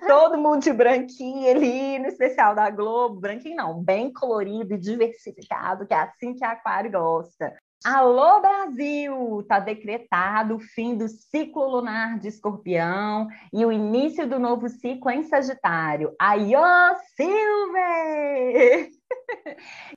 Todo 0.07 0.38
mundo 0.38 0.62
de 0.62 0.73
branquinho 0.73 1.51
ali, 1.51 1.99
no 1.99 2.07
especial 2.07 2.55
da 2.55 2.71
Globo. 2.71 3.21
Branquinho 3.21 3.57
não, 3.57 3.83
bem 3.83 4.12
colorido 4.12 4.75
e 4.75 4.79
diversificado, 4.79 5.87
que 5.87 5.95
é 5.95 5.99
assim 5.99 6.35
que 6.35 6.45
a 6.45 6.53
Aquário 6.53 6.90
gosta. 6.90 7.55
Alô 7.85 8.40
Brasil! 8.40 9.40
Está 9.42 9.61
decretado 9.61 10.57
o 10.57 10.59
fim 10.59 10.97
do 10.97 11.07
ciclo 11.09 11.69
lunar 11.69 12.19
de 12.19 12.27
Escorpião 12.29 13.29
e 13.53 13.64
o 13.64 13.71
início 13.71 14.29
do 14.29 14.40
novo 14.40 14.69
ciclo 14.69 15.11
em 15.11 15.23
Sagitário. 15.23 16.14
Aiô 16.19 16.61
Silver! 17.14 18.90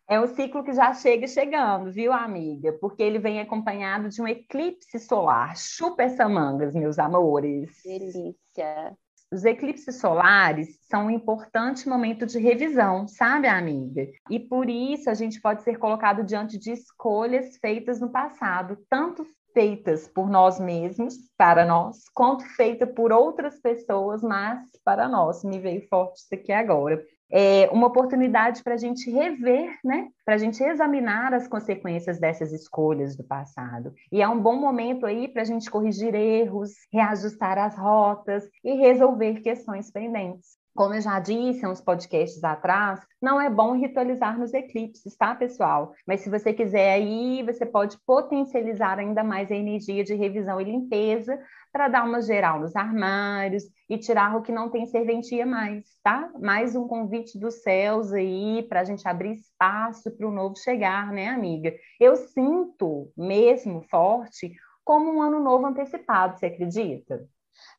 É 0.07 0.19
um 0.19 0.27
ciclo 0.27 0.63
que 0.63 0.71
já 0.71 0.93
chega 0.93 1.27
chegando, 1.27 1.91
viu, 1.91 2.13
amiga? 2.13 2.73
Porque 2.73 3.01
ele 3.01 3.17
vem 3.17 3.39
acompanhado 3.39 4.07
de 4.09 4.21
um 4.21 4.27
eclipse 4.27 4.99
solar. 4.99 5.57
Chupa 5.57 6.03
essa 6.03 6.29
mangas, 6.29 6.75
meus 6.75 6.99
amores. 6.99 7.71
Delícia! 7.83 8.95
Os 9.31 9.45
eclipses 9.45 9.97
solares 9.97 10.79
são 10.89 11.05
um 11.05 11.09
importante 11.11 11.87
momento 11.87 12.25
de 12.25 12.39
revisão, 12.39 13.07
sabe, 13.07 13.47
amiga? 13.47 14.07
E 14.27 14.39
por 14.39 14.67
isso 14.67 15.07
a 15.07 15.13
gente 15.13 15.39
pode 15.39 15.61
ser 15.61 15.77
colocado 15.77 16.23
diante 16.23 16.57
de 16.57 16.71
escolhas 16.71 17.57
feitas 17.57 17.99
no 17.99 18.09
passado, 18.09 18.75
tanto 18.89 19.23
feitas 19.53 20.07
por 20.07 20.29
nós 20.29 20.59
mesmos, 20.59 21.15
para 21.37 21.63
nós, 21.63 22.09
quanto 22.13 22.43
feitas 22.55 22.91
por 22.91 23.11
outras 23.11 23.59
pessoas, 23.59 24.23
mas 24.23 24.61
para 24.83 25.07
nós. 25.07 25.43
Me 25.43 25.59
veio 25.59 25.87
forte 25.87 26.21
isso 26.21 26.33
aqui 26.33 26.51
agora 26.51 27.03
é 27.31 27.69
uma 27.71 27.87
oportunidade 27.87 28.63
para 28.63 28.73
a 28.73 28.77
gente 28.77 29.09
rever, 29.09 29.77
né? 29.83 30.09
Para 30.25 30.35
a 30.35 30.37
gente 30.37 30.61
examinar 30.63 31.33
as 31.33 31.47
consequências 31.47 32.19
dessas 32.19 32.51
escolhas 32.51 33.15
do 33.15 33.23
passado. 33.23 33.93
E 34.11 34.21
é 34.21 34.27
um 34.27 34.39
bom 34.39 34.55
momento 34.55 35.05
aí 35.05 35.27
para 35.27 35.41
a 35.43 35.45
gente 35.45 35.69
corrigir 35.69 36.13
erros, 36.13 36.71
reajustar 36.91 37.57
as 37.57 37.77
rotas 37.77 38.43
e 38.63 38.73
resolver 38.73 39.41
questões 39.41 39.91
pendentes. 39.91 40.58
Como 40.75 40.93
eu 40.93 41.01
já 41.01 41.19
disse 41.19 41.65
uns 41.67 41.81
podcasts 41.81 42.43
atrás, 42.43 43.01
não 43.21 43.41
é 43.41 43.49
bom 43.49 43.73
ritualizar 43.73 44.39
nos 44.39 44.53
eclipses, 44.53 45.15
tá, 45.15 45.35
pessoal? 45.35 45.93
Mas 46.07 46.21
se 46.21 46.29
você 46.29 46.53
quiser 46.53 46.93
aí, 46.93 47.43
você 47.43 47.65
pode 47.65 47.97
potencializar 48.05 48.97
ainda 48.99 49.23
mais 49.23 49.51
a 49.51 49.55
energia 49.55 50.03
de 50.03 50.15
revisão 50.15 50.61
e 50.61 50.65
limpeza 50.65 51.37
para 51.71 51.87
dar 51.87 52.03
uma 52.03 52.21
geral 52.21 52.59
nos 52.59 52.75
armários 52.75 53.63
e 53.89 53.97
tirar 53.97 54.35
o 54.35 54.41
que 54.41 54.51
não 54.51 54.69
tem 54.69 54.85
serventia 54.87 55.45
mais, 55.45 55.85
tá? 56.03 56.31
Mais 56.39 56.75
um 56.75 56.87
convite 56.87 57.37
dos 57.37 57.61
céus 57.61 58.13
aí 58.13 58.65
para 58.69 58.81
a 58.81 58.83
gente 58.83 59.07
abrir 59.07 59.33
espaço 59.33 60.11
para 60.11 60.27
o 60.27 60.31
novo 60.31 60.55
chegar, 60.55 61.11
né, 61.11 61.27
amiga? 61.27 61.73
Eu 61.99 62.15
sinto 62.15 63.11
mesmo 63.17 63.81
forte 63.89 64.53
como 64.83 65.11
um 65.11 65.21
ano 65.21 65.39
novo 65.39 65.65
antecipado, 65.65 66.39
você 66.39 66.47
acredita? 66.47 67.27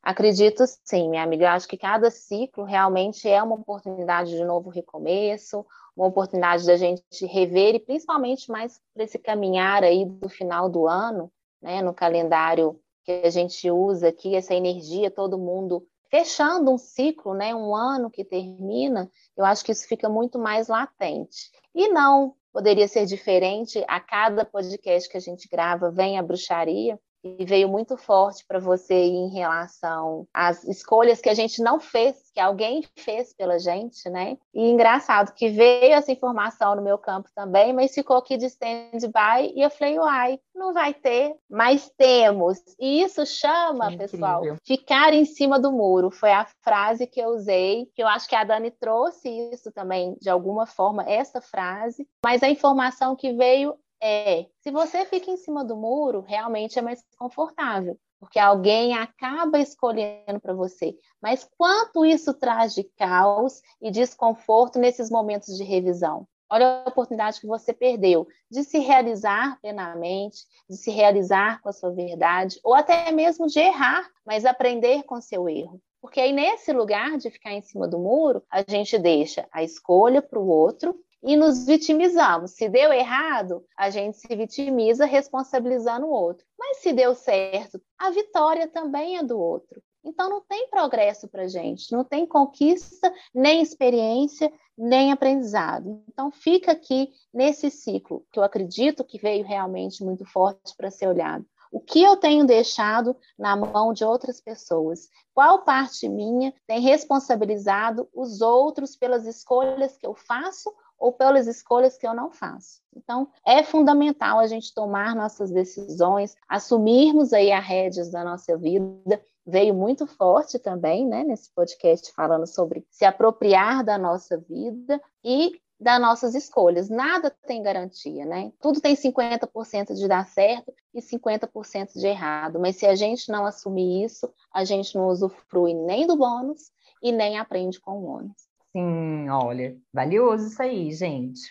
Acredito 0.01 0.63
sim, 0.83 1.09
minha 1.09 1.23
amiga. 1.23 1.45
Eu 1.45 1.49
acho 1.49 1.67
que 1.67 1.77
cada 1.77 2.09
ciclo 2.09 2.63
realmente 2.63 3.27
é 3.27 3.41
uma 3.41 3.55
oportunidade 3.55 4.31
de 4.31 4.43
novo 4.43 4.69
recomeço, 4.69 5.65
uma 5.95 6.07
oportunidade 6.07 6.65
da 6.65 6.75
gente 6.77 7.03
rever 7.25 7.75
e 7.75 7.79
principalmente 7.79 8.49
mais 8.49 8.79
para 8.93 9.03
esse 9.03 9.19
caminhar 9.19 9.83
aí 9.83 10.05
do 10.05 10.29
final 10.29 10.69
do 10.69 10.87
ano, 10.87 11.31
né, 11.61 11.81
no 11.81 11.93
calendário 11.93 12.79
que 13.03 13.11
a 13.11 13.29
gente 13.29 13.69
usa 13.69 14.09
aqui, 14.09 14.35
essa 14.35 14.53
energia, 14.53 15.11
todo 15.11 15.37
mundo 15.37 15.85
fechando 16.09 16.71
um 16.71 16.77
ciclo, 16.77 17.33
né, 17.33 17.55
um 17.55 17.73
ano 17.73 18.11
que 18.11 18.25
termina, 18.25 19.09
eu 19.37 19.45
acho 19.45 19.63
que 19.63 19.71
isso 19.71 19.87
fica 19.87 20.09
muito 20.09 20.37
mais 20.37 20.67
latente. 20.67 21.49
E 21.73 21.87
não 21.87 22.35
poderia 22.51 22.87
ser 22.87 23.05
diferente 23.05 23.83
a 23.87 23.99
cada 23.99 24.43
podcast 24.43 25.09
que 25.09 25.15
a 25.15 25.21
gente 25.21 25.47
grava, 25.47 25.89
vem 25.89 26.19
a 26.19 26.21
bruxaria, 26.21 26.99
e 27.23 27.45
veio 27.45 27.69
muito 27.69 27.97
forte 27.97 28.45
para 28.47 28.59
você 28.59 28.93
em 28.93 29.29
relação 29.29 30.27
às 30.33 30.63
escolhas 30.63 31.21
que 31.21 31.29
a 31.29 31.33
gente 31.33 31.61
não 31.61 31.79
fez, 31.79 32.31
que 32.33 32.39
alguém 32.39 32.83
fez 32.95 33.33
pela 33.33 33.59
gente, 33.59 34.09
né? 34.09 34.37
E 34.53 34.69
engraçado 34.69 35.33
que 35.33 35.49
veio 35.49 35.93
essa 35.93 36.11
informação 36.11 36.75
no 36.75 36.81
meu 36.81 36.97
campo 36.97 37.29
também, 37.35 37.73
mas 37.73 37.93
ficou 37.93 38.17
aqui 38.17 38.37
de 38.37 38.45
stand-by 38.45 39.53
e 39.55 39.61
eu 39.61 39.69
falei, 39.69 39.99
uai, 39.99 40.39
não 40.55 40.73
vai 40.73 40.93
ter, 40.93 41.35
mas 41.49 41.91
temos. 41.97 42.59
E 42.79 43.01
isso 43.03 43.25
chama, 43.25 43.95
pessoal, 43.97 44.43
ficar 44.63 45.13
em 45.13 45.25
cima 45.25 45.59
do 45.59 45.71
muro. 45.71 46.11
Foi 46.11 46.31
a 46.31 46.47
frase 46.61 47.07
que 47.07 47.19
eu 47.19 47.29
usei, 47.29 47.87
que 47.93 48.01
eu 48.01 48.07
acho 48.07 48.27
que 48.27 48.35
a 48.35 48.43
Dani 48.43 48.71
trouxe 48.71 49.29
isso 49.51 49.71
também, 49.71 50.15
de 50.19 50.29
alguma 50.29 50.65
forma, 50.65 51.03
essa 51.09 51.41
frase, 51.41 52.07
mas 52.23 52.43
a 52.43 52.49
informação 52.49 53.15
que 53.15 53.33
veio 53.33 53.75
é, 54.01 54.47
se 54.61 54.71
você 54.71 55.05
fica 55.05 55.29
em 55.29 55.37
cima 55.37 55.63
do 55.63 55.75
muro, 55.75 56.21
realmente 56.21 56.79
é 56.79 56.81
mais 56.81 57.03
confortável, 57.17 57.97
porque 58.19 58.39
alguém 58.39 58.97
acaba 58.97 59.59
escolhendo 59.59 60.39
para 60.41 60.53
você. 60.53 60.95
Mas 61.21 61.47
quanto 61.57 62.05
isso 62.05 62.33
traz 62.33 62.73
de 62.73 62.83
caos 62.83 63.61
e 63.81 63.91
desconforto 63.91 64.79
nesses 64.79 65.09
momentos 65.09 65.55
de 65.55 65.63
revisão? 65.63 66.27
Olha 66.49 66.83
a 66.85 66.89
oportunidade 66.89 67.39
que 67.39 67.47
você 67.47 67.71
perdeu 67.71 68.27
de 68.49 68.63
se 68.63 68.79
realizar 68.79 69.57
plenamente, 69.61 70.39
de 70.69 70.75
se 70.75 70.91
realizar 70.91 71.61
com 71.61 71.69
a 71.69 71.73
sua 71.73 71.91
verdade, 71.91 72.59
ou 72.61 72.73
até 72.73 73.09
mesmo 73.11 73.47
de 73.47 73.59
errar, 73.59 74.05
mas 74.25 74.45
aprender 74.45 75.03
com 75.03 75.21
seu 75.21 75.47
erro. 75.47 75.79
Porque 76.01 76.19
aí, 76.19 76.33
nesse 76.33 76.73
lugar 76.73 77.17
de 77.17 77.29
ficar 77.29 77.53
em 77.53 77.61
cima 77.61 77.87
do 77.87 77.99
muro, 77.99 78.43
a 78.49 78.63
gente 78.67 78.97
deixa 78.97 79.47
a 79.51 79.63
escolha 79.63 80.21
para 80.21 80.39
o 80.39 80.47
outro 80.47 80.99
e 81.23 81.35
nos 81.35 81.65
vitimizamos. 81.65 82.51
Se 82.51 82.67
deu 82.67 82.91
errado, 82.91 83.63
a 83.77 83.89
gente 83.89 84.17
se 84.17 84.35
vitimiza 84.35 85.05
responsabilizando 85.05 86.07
o 86.07 86.11
outro. 86.11 86.45
Mas 86.57 86.77
se 86.77 86.93
deu 86.93 87.13
certo, 87.13 87.81
a 87.97 88.09
vitória 88.11 88.67
também 88.67 89.17
é 89.17 89.23
do 89.23 89.39
outro. 89.39 89.81
Então 90.03 90.29
não 90.29 90.41
tem 90.41 90.67
progresso 90.67 91.27
para 91.27 91.47
gente, 91.47 91.91
não 91.91 92.03
tem 92.03 92.25
conquista, 92.25 93.13
nem 93.33 93.61
experiência, 93.61 94.51
nem 94.75 95.11
aprendizado. 95.11 96.03
Então 96.09 96.31
fica 96.31 96.71
aqui 96.71 97.09
nesse 97.31 97.69
ciclo 97.69 98.25
que 98.31 98.39
eu 98.39 98.43
acredito 98.43 99.03
que 99.03 99.19
veio 99.19 99.45
realmente 99.45 100.03
muito 100.03 100.25
forte 100.25 100.75
para 100.75 100.89
ser 100.89 101.07
olhado. 101.07 101.45
O 101.71 101.79
que 101.79 102.03
eu 102.03 102.17
tenho 102.17 102.45
deixado 102.45 103.15
na 103.39 103.55
mão 103.55 103.93
de 103.93 104.03
outras 104.03 104.41
pessoas? 104.41 105.07
Qual 105.33 105.63
parte 105.63 106.09
minha 106.09 106.53
tem 106.67 106.81
responsabilizado 106.81 108.09
os 108.13 108.41
outros 108.41 108.97
pelas 108.97 109.25
escolhas 109.25 109.95
que 109.97 110.05
eu 110.05 110.13
faço 110.13 110.73
ou 111.01 111.11
pelas 111.11 111.47
escolhas 111.47 111.97
que 111.97 112.05
eu 112.07 112.13
não 112.13 112.29
faço. 112.29 112.79
Então, 112.95 113.27
é 113.43 113.63
fundamental 113.63 114.37
a 114.37 114.45
gente 114.45 114.71
tomar 114.71 115.15
nossas 115.15 115.49
decisões, 115.49 116.35
assumirmos 116.47 117.33
aí 117.33 117.51
a 117.51 117.59
rédeas 117.59 118.11
da 118.11 118.23
nossa 118.23 118.55
vida. 118.55 119.19
Veio 119.43 119.73
muito 119.73 120.05
forte 120.05 120.59
também, 120.59 121.07
né, 121.07 121.23
nesse 121.23 121.51
podcast 121.55 122.13
falando 122.13 122.45
sobre 122.45 122.85
se 122.91 123.03
apropriar 123.03 123.83
da 123.83 123.97
nossa 123.97 124.37
vida 124.37 125.01
e 125.23 125.59
das 125.79 125.99
nossas 125.99 126.35
escolhas. 126.35 126.87
Nada 126.87 127.35
tem 127.47 127.63
garantia, 127.63 128.23
né? 128.23 128.53
Tudo 128.61 128.79
tem 128.79 128.95
50% 128.95 129.95
de 129.95 130.07
dar 130.07 130.27
certo 130.27 130.71
e 130.93 131.01
50% 131.01 131.93
de 131.95 132.05
errado, 132.05 132.59
mas 132.59 132.75
se 132.75 132.85
a 132.85 132.93
gente 132.93 133.31
não 133.31 133.47
assumir 133.47 134.03
isso, 134.03 134.31
a 134.53 134.63
gente 134.63 134.95
não 134.95 135.07
usufrui 135.07 135.73
nem 135.73 136.05
do 136.05 136.15
bônus 136.15 136.71
e 137.01 137.11
nem 137.11 137.39
aprende 137.39 137.81
com 137.81 137.93
o 137.93 138.05
ônus. 138.05 138.50
Sim, 138.75 139.29
olha, 139.29 139.77
valioso 139.93 140.47
isso 140.47 140.61
aí, 140.61 140.91
gente. 140.93 141.41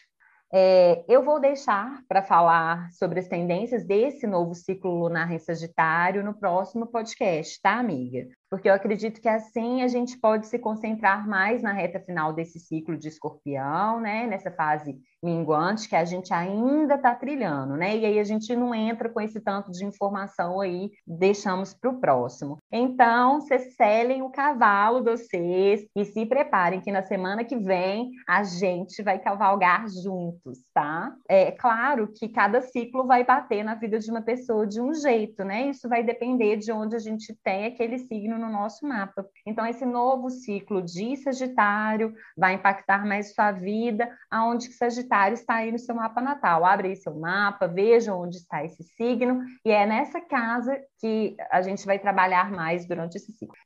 É, 0.53 1.05
eu 1.09 1.25
vou 1.25 1.41
deixar 1.41 2.03
para 2.09 2.23
falar 2.23 2.91
sobre 2.93 3.21
as 3.21 3.29
tendências 3.29 3.85
desse 3.87 4.27
novo 4.27 4.55
ciclo 4.55 4.91
lunar 4.99 5.31
em 5.33 5.39
Sagitário 5.39 6.25
no 6.25 6.35
próximo 6.35 6.87
podcast, 6.87 7.61
tá, 7.63 7.79
amiga? 7.79 8.27
Porque 8.51 8.69
eu 8.69 8.75
acredito 8.75 9.21
que 9.21 9.29
assim 9.29 9.83
a 9.83 9.89
gente 9.89 10.19
pode 10.19 10.49
se 10.49 10.59
concentrar 10.59 11.27
mais 11.27 11.63
na 11.63 11.73
reta 11.73 12.01
final 12.01 12.33
desse 12.33 12.59
ciclo 12.59 12.99
de 12.99 13.09
escorpião, 13.09 14.01
né? 14.01 14.27
Nessa 14.27 14.51
fase 14.51 15.01
minguante 15.23 15.89
que 15.89 15.95
a 15.95 16.05
gente 16.05 16.33
ainda 16.33 16.95
está 16.95 17.15
trilhando, 17.15 17.77
né? 17.77 17.97
E 17.97 18.05
aí 18.05 18.19
a 18.19 18.25
gente 18.25 18.55
não 18.57 18.75
entra 18.75 19.09
com 19.09 19.21
esse 19.21 19.41
tanto 19.41 19.71
de 19.71 19.85
informação 19.85 20.61
aí, 20.61 20.91
deixamos 21.07 21.75
para 21.75 21.91
o 21.91 22.01
próximo. 22.01 22.59
Então, 22.73 23.41
vocês 23.41 23.77
selem 23.77 24.23
o 24.23 24.31
cavalo 24.31 25.01
de 25.01 25.11
vocês 25.11 25.87
e 25.95 26.05
se 26.05 26.27
preparem 26.27 26.81
que 26.81 26.91
na 26.91 27.03
semana 27.03 27.45
que 27.45 27.57
vem 27.57 28.11
a 28.27 28.43
gente 28.43 29.03
vai 29.03 29.19
cavalgar 29.19 29.87
juntos, 29.89 30.59
tá? 30.75 31.15
É 31.29 31.53
claro 31.53 32.09
que 32.09 32.29
cada 32.29 32.61
ciclo 32.63 33.07
vai 33.07 33.23
bater 33.23 33.63
na 33.63 33.75
vida 33.75 33.99
de 33.99 34.11
uma 34.11 34.23
pessoa 34.23 34.67
de 34.67 34.81
um 34.81 34.93
jeito, 34.95 35.45
né? 35.45 35.69
Isso 35.69 35.89
vai 35.89 36.03
depender 36.03 36.57
de 36.57 36.73
onde 36.73 36.97
a 36.97 36.99
gente 36.99 37.37
tem 37.45 37.67
aquele 37.67 37.99
signo 37.99 38.40
no 38.41 38.51
nosso 38.51 38.87
mapa. 38.87 39.27
Então, 39.47 39.67
esse 39.67 39.85
novo 39.85 40.31
ciclo 40.31 40.83
de 40.83 41.17
Sagitário 41.17 42.15
vai 42.37 42.55
impactar 42.55 43.07
mais 43.07 43.35
sua 43.35 43.53
vida, 43.53 44.11
aonde 44.31 44.69
que 44.69 44.75
Sagitário 44.75 45.35
está 45.35 45.57
aí 45.57 45.71
no 45.71 45.79
seu 45.79 45.95
mapa 45.95 46.21
natal. 46.21 46.65
Abre 46.65 46.89
aí 46.89 46.97
seu 46.97 47.15
mapa, 47.15 47.69
veja 47.69 48.15
onde 48.15 48.39
está 48.39 48.65
esse 48.65 48.83
signo, 48.83 49.43
e 49.65 49.71
é 49.71 49.87
nessa 49.87 50.21
casa 50.21 50.81
que 50.99 51.37
a 51.51 51.63
gente 51.63 51.87
vai 51.87 51.99
trabalhar 51.99 52.51
mais 52.51 52.87
durante 52.87 53.17
esse 53.17 53.33
ciclo. 53.33 53.57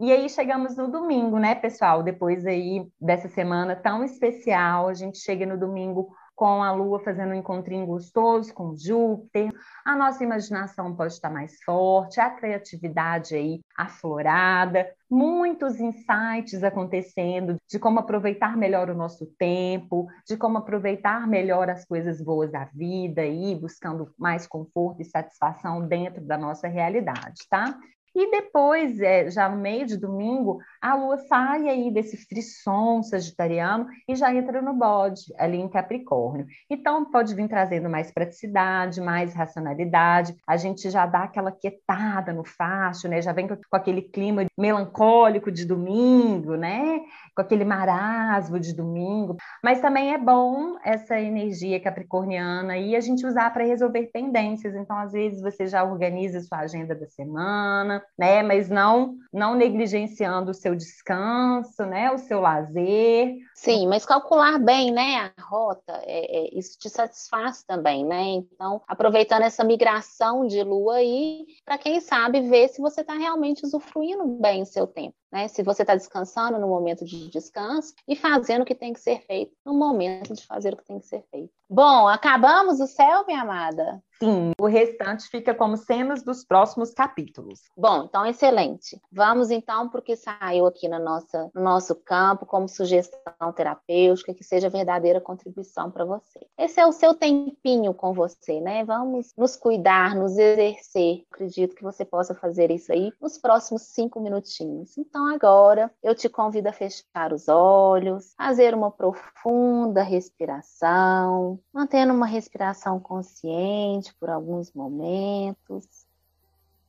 E 0.00 0.12
aí 0.12 0.28
chegamos 0.28 0.76
no 0.76 0.86
domingo, 0.86 1.40
né, 1.40 1.56
pessoal? 1.56 2.04
Depois 2.04 2.46
aí 2.46 2.86
dessa 3.00 3.26
semana 3.26 3.74
tão 3.74 4.04
especial, 4.04 4.86
a 4.86 4.94
gente 4.94 5.18
chega 5.18 5.44
no 5.44 5.58
domingo 5.58 6.14
com 6.38 6.62
a 6.62 6.70
Lua 6.70 7.00
fazendo 7.00 7.32
um 7.32 7.34
encontrinho 7.34 7.84
gostoso 7.84 8.54
com 8.54 8.72
Júpiter, 8.76 9.50
a 9.84 9.96
nossa 9.96 10.22
imaginação 10.22 10.94
pode 10.94 11.14
estar 11.14 11.28
mais 11.28 11.60
forte, 11.64 12.20
a 12.20 12.30
criatividade 12.30 13.34
aí 13.34 13.60
aflorada, 13.76 14.88
muitos 15.10 15.80
insights 15.80 16.62
acontecendo 16.62 17.56
de 17.68 17.80
como 17.80 17.98
aproveitar 17.98 18.56
melhor 18.56 18.88
o 18.88 18.94
nosso 18.94 19.26
tempo, 19.36 20.06
de 20.24 20.36
como 20.36 20.58
aproveitar 20.58 21.26
melhor 21.26 21.68
as 21.68 21.84
coisas 21.84 22.22
boas 22.22 22.52
da 22.52 22.66
vida 22.66 23.26
e 23.26 23.56
buscando 23.56 24.14
mais 24.16 24.46
conforto 24.46 25.02
e 25.02 25.04
satisfação 25.04 25.88
dentro 25.88 26.24
da 26.24 26.38
nossa 26.38 26.68
realidade, 26.68 27.48
tá? 27.50 27.76
E 28.18 28.32
depois, 28.32 29.00
é, 29.00 29.30
já 29.30 29.48
no 29.48 29.56
meio 29.56 29.86
de 29.86 29.96
domingo, 29.96 30.58
a 30.82 30.96
lua 30.96 31.18
sai 31.18 31.68
aí 31.68 31.88
desse 31.88 32.16
frisson 32.16 33.00
sagitariano 33.00 33.86
e 34.08 34.16
já 34.16 34.34
entra 34.34 34.60
no 34.60 34.74
bode, 34.74 35.22
ali 35.38 35.56
em 35.58 35.68
Capricórnio. 35.68 36.44
Então, 36.68 37.08
pode 37.12 37.32
vir 37.32 37.46
trazendo 37.46 37.88
mais 37.88 38.10
praticidade, 38.10 39.00
mais 39.00 39.34
racionalidade. 39.34 40.34
A 40.48 40.56
gente 40.56 40.90
já 40.90 41.06
dá 41.06 41.22
aquela 41.22 41.52
quietada 41.52 42.32
no 42.32 42.42
facho, 42.42 43.06
né? 43.06 43.22
Já 43.22 43.32
vem 43.32 43.46
com, 43.46 43.54
aquele 43.70 44.02
clima 44.02 44.46
melancólico 44.58 45.52
de 45.52 45.64
domingo, 45.64 46.56
né? 46.56 46.98
Com 47.36 47.42
aquele 47.42 47.64
marasmo 47.64 48.58
de 48.58 48.74
domingo. 48.74 49.36
Mas 49.62 49.80
também 49.80 50.12
é 50.12 50.18
bom 50.18 50.76
essa 50.84 51.20
energia 51.20 51.78
capricorniana 51.78 52.76
e 52.78 52.96
a 52.96 53.00
gente 53.00 53.24
usar 53.24 53.52
para 53.52 53.62
resolver 53.62 54.10
pendências. 54.12 54.74
Então, 54.74 54.98
às 54.98 55.12
vezes, 55.12 55.40
você 55.40 55.68
já 55.68 55.84
organiza 55.84 56.40
sua 56.40 56.58
agenda 56.58 56.96
da 56.96 57.06
semana, 57.06 58.02
né? 58.16 58.42
Mas 58.42 58.68
não, 58.68 59.16
não 59.32 59.54
negligenciando 59.54 60.50
o 60.50 60.54
seu 60.54 60.74
descanso, 60.74 61.84
né? 61.84 62.10
O 62.10 62.18
seu 62.18 62.40
lazer. 62.40 63.36
Sim, 63.54 63.86
mas 63.88 64.06
calcular 64.06 64.58
bem, 64.58 64.90
né? 64.90 65.32
A 65.36 65.42
rota, 65.42 66.00
é, 66.04 66.38
é, 66.38 66.58
isso 66.58 66.78
te 66.78 66.88
satisfaz 66.88 67.62
também, 67.64 68.04
né? 68.04 68.22
Então, 68.22 68.80
aproveitando 68.86 69.42
essa 69.42 69.64
migração 69.64 70.46
de 70.46 70.62
lua 70.62 70.96
aí, 70.96 71.46
para 71.64 71.78
quem 71.78 72.00
sabe 72.00 72.40
ver 72.42 72.68
se 72.68 72.80
você 72.80 73.00
está 73.00 73.14
realmente 73.14 73.64
usufruindo 73.64 74.24
bem 74.26 74.62
o 74.62 74.66
seu 74.66 74.86
tempo 74.86 75.14
né? 75.32 75.48
Se 75.48 75.62
você 75.62 75.82
está 75.82 75.94
descansando 75.94 76.58
no 76.58 76.68
momento 76.68 77.04
de 77.04 77.28
descanso 77.28 77.94
e 78.06 78.16
fazendo 78.16 78.62
o 78.62 78.64
que 78.64 78.74
tem 78.74 78.92
que 78.92 79.00
ser 79.00 79.20
feito 79.20 79.52
no 79.64 79.74
momento 79.74 80.34
de 80.34 80.46
fazer 80.46 80.74
o 80.74 80.76
que 80.76 80.84
tem 80.84 80.98
que 80.98 81.06
ser 81.06 81.24
feito. 81.30 81.52
Bom, 81.70 82.08
acabamos 82.08 82.80
o 82.80 82.86
céu, 82.86 83.24
minha 83.26 83.42
amada? 83.42 84.02
Sim, 84.18 84.52
o 84.58 84.66
restante 84.66 85.28
fica 85.28 85.54
como 85.54 85.76
cenas 85.76 86.24
dos 86.24 86.44
próximos 86.44 86.92
capítulos. 86.92 87.60
Bom, 87.76 88.04
então 88.04 88.26
excelente. 88.26 89.00
Vamos 89.12 89.50
então 89.50 89.88
para 89.88 90.00
o 90.00 90.02
que 90.02 90.16
saiu 90.16 90.66
aqui 90.66 90.88
na 90.88 90.98
nossa, 90.98 91.50
no 91.54 91.62
nosso 91.62 91.94
campo 91.94 92.44
como 92.44 92.68
sugestão 92.68 93.52
terapêutica, 93.54 94.34
que 94.34 94.42
seja 94.42 94.68
verdadeira 94.68 95.20
contribuição 95.20 95.90
para 95.90 96.04
você. 96.04 96.40
Esse 96.58 96.80
é 96.80 96.86
o 96.86 96.90
seu 96.90 97.14
tempinho 97.14 97.94
com 97.94 98.12
você, 98.12 98.60
né? 98.60 98.84
Vamos 98.84 99.32
nos 99.36 99.54
cuidar, 99.54 100.16
nos 100.16 100.36
exercer. 100.36 101.24
Acredito 101.30 101.76
que 101.76 101.84
você 101.84 102.04
possa 102.04 102.34
fazer 102.34 102.72
isso 102.72 102.90
aí 102.90 103.12
nos 103.20 103.38
próximos 103.38 103.82
cinco 103.82 104.20
minutinhos. 104.20 104.98
Então, 104.98 105.17
agora 105.26 105.92
eu 106.02 106.14
te 106.14 106.28
convido 106.28 106.68
a 106.68 106.72
fechar 106.72 107.32
os 107.32 107.48
olhos, 107.48 108.34
fazer 108.34 108.74
uma 108.74 108.90
profunda 108.90 110.02
respiração, 110.02 111.60
mantendo 111.72 112.12
uma 112.12 112.26
respiração 112.26 113.00
consciente 113.00 114.14
por 114.14 114.30
alguns 114.30 114.72
momentos, 114.72 116.06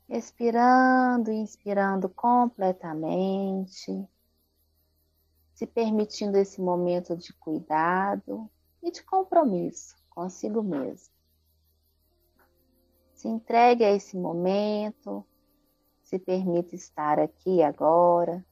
expirando 0.08 1.32
e 1.32 1.36
inspirando 1.36 2.10
completamente, 2.10 4.08
se 5.54 5.68
permitindo 5.68 6.38
esse 6.38 6.62
momento 6.62 7.16
de 7.16 7.34
cuidado 7.34 8.50
e 8.82 8.92
de 8.92 9.04
compromisso 9.04 9.96
consigo 10.10 10.62
mesmo. 10.62 11.14
Se 13.14 13.28
entregue 13.28 13.84
a 13.84 13.92
esse 13.92 14.18
momento, 14.18 15.26
se 16.10 16.18
permite 16.18 16.76
estar 16.76 17.20
aqui 17.20 17.62
agora, 17.62 18.44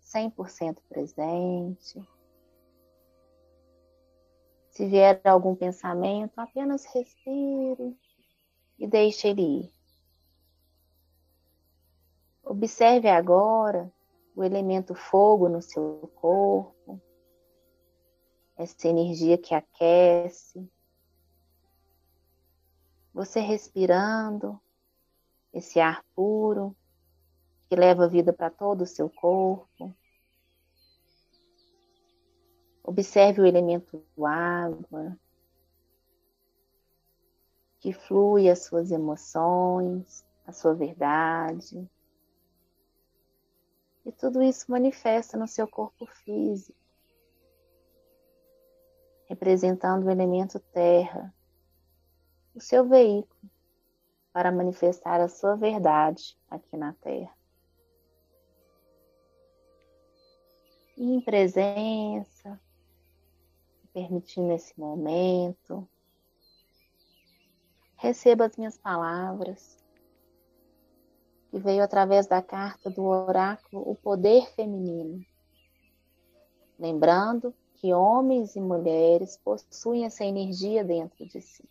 100% 0.00 0.80
presente. 0.88 2.02
Se 4.70 4.86
vier 4.86 5.20
algum 5.24 5.54
pensamento, 5.54 6.38
apenas 6.38 6.86
respire 6.86 7.94
e 8.78 8.86
deixe 8.86 9.28
ele 9.28 9.42
ir. 9.42 9.72
Observe 12.42 13.10
agora 13.10 13.92
o 14.34 14.42
elemento 14.42 14.94
fogo 14.94 15.50
no 15.50 15.60
seu 15.60 16.10
corpo, 16.14 16.98
essa 18.56 18.88
energia 18.88 19.36
que 19.36 19.54
aquece. 19.54 20.66
Você 23.12 23.40
respirando, 23.40 24.58
esse 25.52 25.78
ar 25.78 26.04
puro 26.14 26.74
que 27.68 27.76
leva 27.76 28.08
vida 28.08 28.32
para 28.32 28.50
todo 28.50 28.82
o 28.82 28.86
seu 28.86 29.08
corpo. 29.08 29.94
Observe 32.82 33.40
o 33.40 33.46
elemento 33.46 34.04
água, 34.24 35.16
que 37.80 37.92
flui 37.92 38.48
as 38.48 38.64
suas 38.64 38.90
emoções, 38.90 40.24
a 40.46 40.52
sua 40.52 40.74
verdade. 40.74 41.88
E 44.04 44.10
tudo 44.12 44.42
isso 44.42 44.70
manifesta 44.70 45.36
no 45.36 45.46
seu 45.46 45.68
corpo 45.68 46.06
físico, 46.06 46.78
representando 49.28 50.06
o 50.06 50.10
elemento 50.10 50.58
terra, 50.58 51.32
o 52.54 52.60
seu 52.60 52.88
veículo 52.88 53.51
para 54.32 54.50
manifestar 54.50 55.20
a 55.20 55.28
sua 55.28 55.56
verdade 55.56 56.36
aqui 56.50 56.76
na 56.76 56.92
Terra. 56.94 57.36
E 60.96 61.14
em 61.14 61.20
presença, 61.20 62.60
permitindo 63.92 64.52
esse 64.52 64.78
momento, 64.78 65.88
receba 67.96 68.46
as 68.46 68.56
minhas 68.56 68.78
palavras, 68.78 69.82
que 71.50 71.58
veio 71.58 71.82
através 71.82 72.26
da 72.26 72.40
carta 72.40 72.90
do 72.90 73.04
oráculo 73.04 73.82
O 73.88 73.94
Poder 73.94 74.50
Feminino. 74.54 75.24
Lembrando 76.78 77.54
que 77.74 77.92
homens 77.92 78.56
e 78.56 78.60
mulheres 78.60 79.36
possuem 79.36 80.04
essa 80.04 80.24
energia 80.24 80.82
dentro 80.82 81.26
de 81.26 81.40
si. 81.40 81.68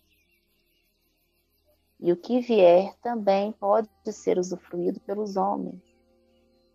E 2.04 2.10
o 2.10 2.16
que 2.16 2.40
vier 2.40 2.96
também 2.96 3.52
pode 3.52 3.88
ser 4.10 4.36
usufruído 4.36 4.98
pelos 5.02 5.36
homens. 5.36 5.80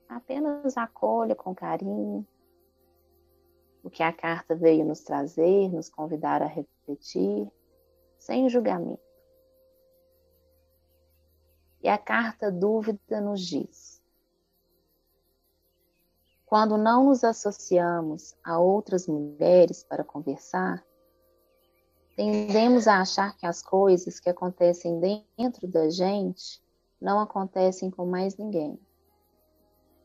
Apenas 0.08 0.78
acolha 0.78 1.36
com 1.36 1.54
carinho 1.54 2.26
o 3.84 3.90
que 3.90 4.02
a 4.02 4.13
carta 4.13 4.56
veio 4.56 4.86
nos 4.86 5.02
trazer, 5.02 5.68
nos 5.68 5.90
convidar 5.90 6.42
a 6.42 6.46
refletir, 6.46 7.52
sem 8.18 8.48
julgamento. 8.48 9.02
E 11.82 11.90
a 11.90 11.98
carta 11.98 12.50
dúvida 12.50 13.20
nos 13.20 13.46
diz: 13.46 14.02
Quando 16.46 16.78
não 16.78 17.08
nos 17.08 17.26
associamos 17.26 18.34
a 18.42 18.58
outras 18.60 19.10
mulheres 19.10 19.84
para 19.84 20.06
conversar, 20.06 20.87
tendemos 22.17 22.88
a 22.88 22.99
achar 22.99 23.38
que 23.38 23.45
as 23.45 23.62
coisas 23.62 24.19
que 24.19 24.27
acontecem 24.27 24.99
dentro 24.99 25.67
da 25.67 25.88
gente 25.88 26.60
não 26.99 27.19
acontecem 27.19 27.91
com 27.91 28.08
mais 28.08 28.36
ninguém. 28.36 28.80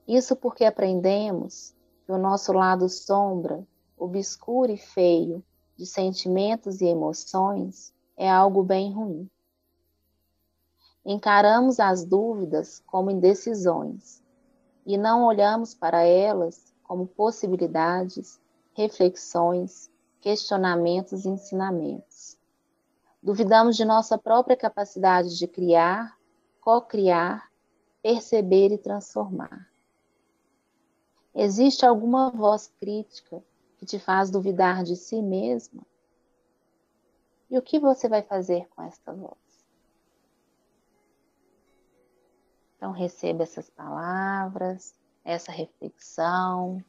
Isso 0.07 0.37
porque 0.37 0.67
aprendemos 0.67 1.75
que 2.05 2.13
o 2.13 2.19
nosso 2.19 2.53
lado 2.53 2.87
sombra, 2.87 3.67
obscuro 3.97 4.71
e 4.71 4.77
feio 4.77 5.43
de 5.75 5.87
sentimentos 5.87 6.83
e 6.83 6.85
emoções 6.85 7.95
é 8.15 8.31
algo 8.31 8.63
bem 8.63 8.93
ruim. 8.93 9.27
Encaramos 11.07 11.81
as 11.81 12.05
dúvidas 12.05 12.83
como 12.87 13.11
indecisões 13.11 14.23
e 14.85 14.99
não 14.99 15.25
olhamos 15.25 15.75
para 15.75 16.03
elas 16.03 16.75
como 16.83 17.07
possibilidades, 17.07 18.39
reflexões 18.75 19.91
questionamentos 20.23 21.25
e 21.25 21.29
ensinamentos. 21.29 22.39
Duvidamos 23.21 23.77
de 23.77 23.85
nossa 23.85 24.17
própria 24.17 24.57
capacidade 24.57 25.37
de 25.37 25.49
criar, 25.49 26.17
co-criar, 26.61 27.51
perceber 28.01 28.73
e 28.73 28.79
transformar. 28.79 29.69
Existe 31.35 31.85
alguma 31.85 32.31
voz 32.31 32.73
crítica 32.81 33.43
que 33.79 33.85
te 33.85 33.99
faz 33.99 34.31
duvidar 34.31 34.85
de 34.85 34.95
si 34.95 35.21
mesma? 35.21 35.83
E 37.51 37.59
o 37.59 37.63
que 37.63 37.81
você 37.81 38.09
vai 38.09 38.23
fazer 38.23 38.69
com 38.69 38.83
esta 38.83 39.13
voz? 39.13 39.37
Então, 42.77 42.93
receba 42.93 43.43
essas 43.43 43.69
palavras, 43.71 44.95
essa 45.25 45.51
reflexão, 45.51 46.83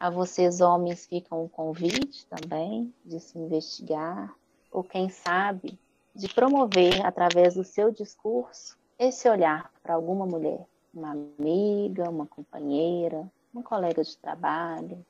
a 0.00 0.08
vocês, 0.08 0.62
homens, 0.62 1.04
fica 1.04 1.34
um 1.34 1.46
convite 1.46 2.26
também 2.26 2.90
de 3.04 3.20
se 3.20 3.38
investigar, 3.38 4.34
ou 4.72 4.82
quem 4.82 5.10
sabe, 5.10 5.78
de 6.14 6.26
promover, 6.26 7.04
através 7.04 7.54
do 7.54 7.62
seu 7.62 7.90
discurso, 7.90 8.78
esse 8.98 9.28
olhar 9.28 9.70
para 9.82 9.92
alguma 9.92 10.24
mulher, 10.24 10.66
uma 10.94 11.10
amiga, 11.10 12.08
uma 12.08 12.26
companheira, 12.26 13.30
uma 13.52 13.62
colega 13.62 14.02
de 14.02 14.16
trabalho. 14.16 15.04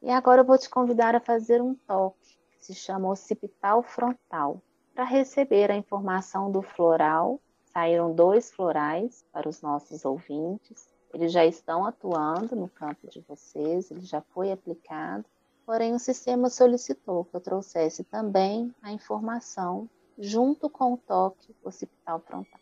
E 0.00 0.08
agora 0.08 0.40
eu 0.40 0.46
vou 0.46 0.56
te 0.56 0.70
convidar 0.70 1.14
a 1.14 1.20
fazer 1.20 1.60
um 1.60 1.74
toque, 1.74 2.38
que 2.58 2.64
se 2.64 2.74
chama 2.74 3.10
occipital 3.10 3.82
frontal, 3.82 4.62
para 4.94 5.04
receber 5.04 5.70
a 5.70 5.76
informação 5.76 6.50
do 6.50 6.62
floral. 6.62 7.38
Saíram 7.66 8.14
dois 8.14 8.50
florais 8.50 9.22
para 9.30 9.48
os 9.48 9.60
nossos 9.60 10.04
ouvintes 10.06 10.91
eles 11.12 11.32
já 11.32 11.44
estão 11.44 11.84
atuando 11.84 12.56
no 12.56 12.68
campo 12.68 13.08
de 13.08 13.20
vocês, 13.28 13.90
ele 13.90 14.00
já 14.00 14.20
foi 14.20 14.50
aplicado, 14.50 15.24
porém 15.66 15.94
o 15.94 15.98
sistema 15.98 16.48
solicitou 16.48 17.24
que 17.24 17.36
eu 17.36 17.40
trouxesse 17.40 18.04
também 18.04 18.74
a 18.82 18.92
informação 18.92 19.88
junto 20.18 20.68
com 20.68 20.94
o 20.94 20.96
toque 20.96 21.54
occipital 21.62 22.20
frontal. 22.20 22.60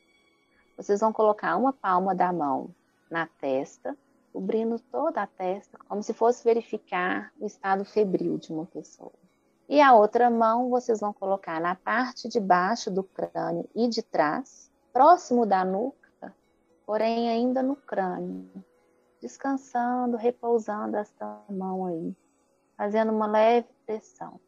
Vocês 0.76 1.00
vão 1.00 1.12
colocar 1.12 1.56
uma 1.56 1.72
palma 1.72 2.14
da 2.14 2.32
mão 2.32 2.70
na 3.10 3.26
testa, 3.26 3.96
cobrindo 4.32 4.78
toda 4.90 5.22
a 5.22 5.26
testa, 5.26 5.78
como 5.88 6.02
se 6.02 6.14
fosse 6.14 6.44
verificar 6.44 7.32
o 7.38 7.46
estado 7.46 7.84
febril 7.84 8.38
de 8.38 8.52
uma 8.52 8.64
pessoa. 8.64 9.12
E 9.68 9.80
a 9.80 9.92
outra 9.92 10.30
mão 10.30 10.70
vocês 10.70 11.00
vão 11.00 11.12
colocar 11.12 11.60
na 11.60 11.74
parte 11.74 12.28
de 12.28 12.40
baixo 12.40 12.90
do 12.90 13.04
crânio 13.04 13.68
e 13.74 13.88
de 13.88 14.02
trás, 14.02 14.70
próximo 14.92 15.44
da 15.44 15.64
nuca, 15.64 15.99
porém 16.90 17.30
ainda 17.30 17.62
no 17.62 17.76
crânio, 17.76 18.50
descansando, 19.22 20.16
repousando 20.16 20.96
esta 20.96 21.40
mão 21.48 21.86
aí, 21.86 22.16
fazendo 22.76 23.12
uma 23.12 23.28
leve 23.28 23.68
pressão, 23.86 24.40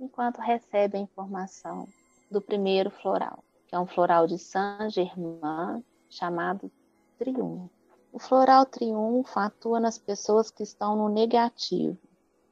enquanto 0.00 0.38
recebe 0.38 0.96
a 0.96 1.00
informação 1.02 1.86
do 2.30 2.40
primeiro 2.40 2.90
floral, 2.90 3.44
que 3.68 3.74
é 3.74 3.78
um 3.78 3.86
floral 3.86 4.26
de 4.26 4.38
Saint-Germain 4.38 5.84
chamado 6.08 6.72
Triunfo. 7.18 7.68
O 8.10 8.18
floral 8.18 8.64
triunfo 8.64 9.38
atua 9.38 9.78
nas 9.78 9.98
pessoas 9.98 10.50
que 10.50 10.62
estão 10.62 10.96
no 10.96 11.10
negativo, 11.10 11.98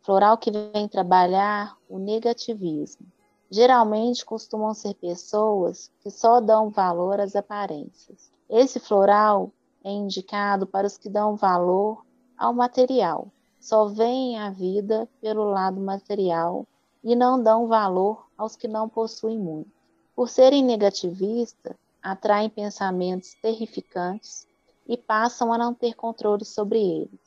floral 0.03 0.37
que 0.37 0.51
vem 0.51 0.87
trabalhar 0.87 1.79
o 1.89 1.99
negativismo. 1.99 3.07
Geralmente 3.51 4.23
costumam 4.23 4.75
ser 4.75 4.93
pessoas 4.97 5.91
que 6.01 6.11
só 6.11 6.43
dão 6.43 6.69
valor 6.69 7.19
às 7.19 7.35
aparências, 7.35 8.37
esse 8.49 8.81
floral 8.81 9.53
é 9.85 9.91
indicado 9.91 10.67
para 10.67 10.87
os 10.87 10.97
que 10.97 11.09
dão 11.09 11.37
valor 11.37 12.05
ao 12.37 12.55
material, 12.55 13.31
só 13.61 13.87
veem 13.87 14.39
a 14.39 14.51
vida 14.51 15.09
pelo 15.21 15.45
lado 15.45 15.81
material 15.81 16.67
e 17.03 17.15
não 17.15 17.43
dão 17.43 17.67
valor 17.67 18.27
aos 18.37 18.57
que 18.57 18.69
não 18.69 18.89
possuem 18.89 19.39
muito. 19.39 19.71
Por 20.15 20.29
serem 20.29 20.65
negativistas, 20.65 21.77
atraem 22.03 22.49
pensamentos 22.49 23.35
terrificantes 23.43 24.47
e 24.87 24.97
passam 24.97 25.53
a 25.53 25.59
não 25.59 25.75
ter 25.75 25.95
controle 25.95 26.45
sobre 26.45 26.79
eles. 26.79 27.21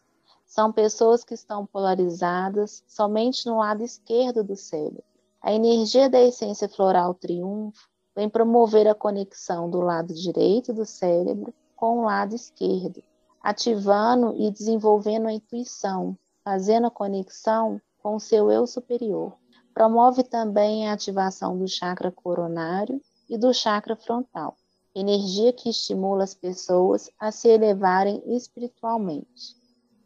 São 0.45 0.71
pessoas 0.71 1.23
que 1.23 1.33
estão 1.33 1.65
polarizadas 1.65 2.83
somente 2.87 3.45
no 3.45 3.59
lado 3.59 3.83
esquerdo 3.83 4.43
do 4.43 4.55
cérebro. 4.55 5.03
A 5.41 5.53
energia 5.53 6.09
da 6.09 6.21
essência 6.21 6.67
floral 6.67 7.13
triunfo 7.13 7.90
vem 8.15 8.29
promover 8.29 8.87
a 8.87 8.95
conexão 8.95 9.69
do 9.69 9.79
lado 9.79 10.13
direito 10.13 10.73
do 10.73 10.85
cérebro 10.85 11.53
com 11.75 11.99
o 11.99 12.05
lado 12.05 12.35
esquerdo, 12.35 13.03
ativando 13.41 14.35
e 14.37 14.51
desenvolvendo 14.51 15.27
a 15.27 15.33
intuição, 15.33 16.17
fazendo 16.43 16.87
a 16.87 16.91
conexão 16.91 17.81
com 18.01 18.15
o 18.15 18.19
seu 18.19 18.51
eu 18.51 18.67
superior. 18.67 19.33
Promove 19.73 20.23
também 20.23 20.87
a 20.87 20.93
ativação 20.93 21.57
do 21.57 21.67
chakra 21.67 22.11
coronário 22.11 23.01
e 23.29 23.37
do 23.37 23.53
chakra 23.53 23.95
frontal, 23.95 24.57
energia 24.93 25.53
que 25.53 25.69
estimula 25.69 26.23
as 26.23 26.33
pessoas 26.33 27.09
a 27.17 27.31
se 27.31 27.47
elevarem 27.47 28.21
espiritualmente, 28.35 29.55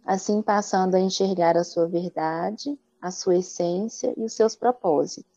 assim 0.05 0.41
passando 0.41 0.95
a 0.95 0.99
enxergar 0.99 1.57
a 1.57 1.63
sua 1.63 1.87
verdade, 1.87 2.79
a 3.01 3.09
sua 3.09 3.37
essência 3.37 4.13
e 4.15 4.23
os 4.23 4.33
seus 4.33 4.55
propósitos 4.55 5.34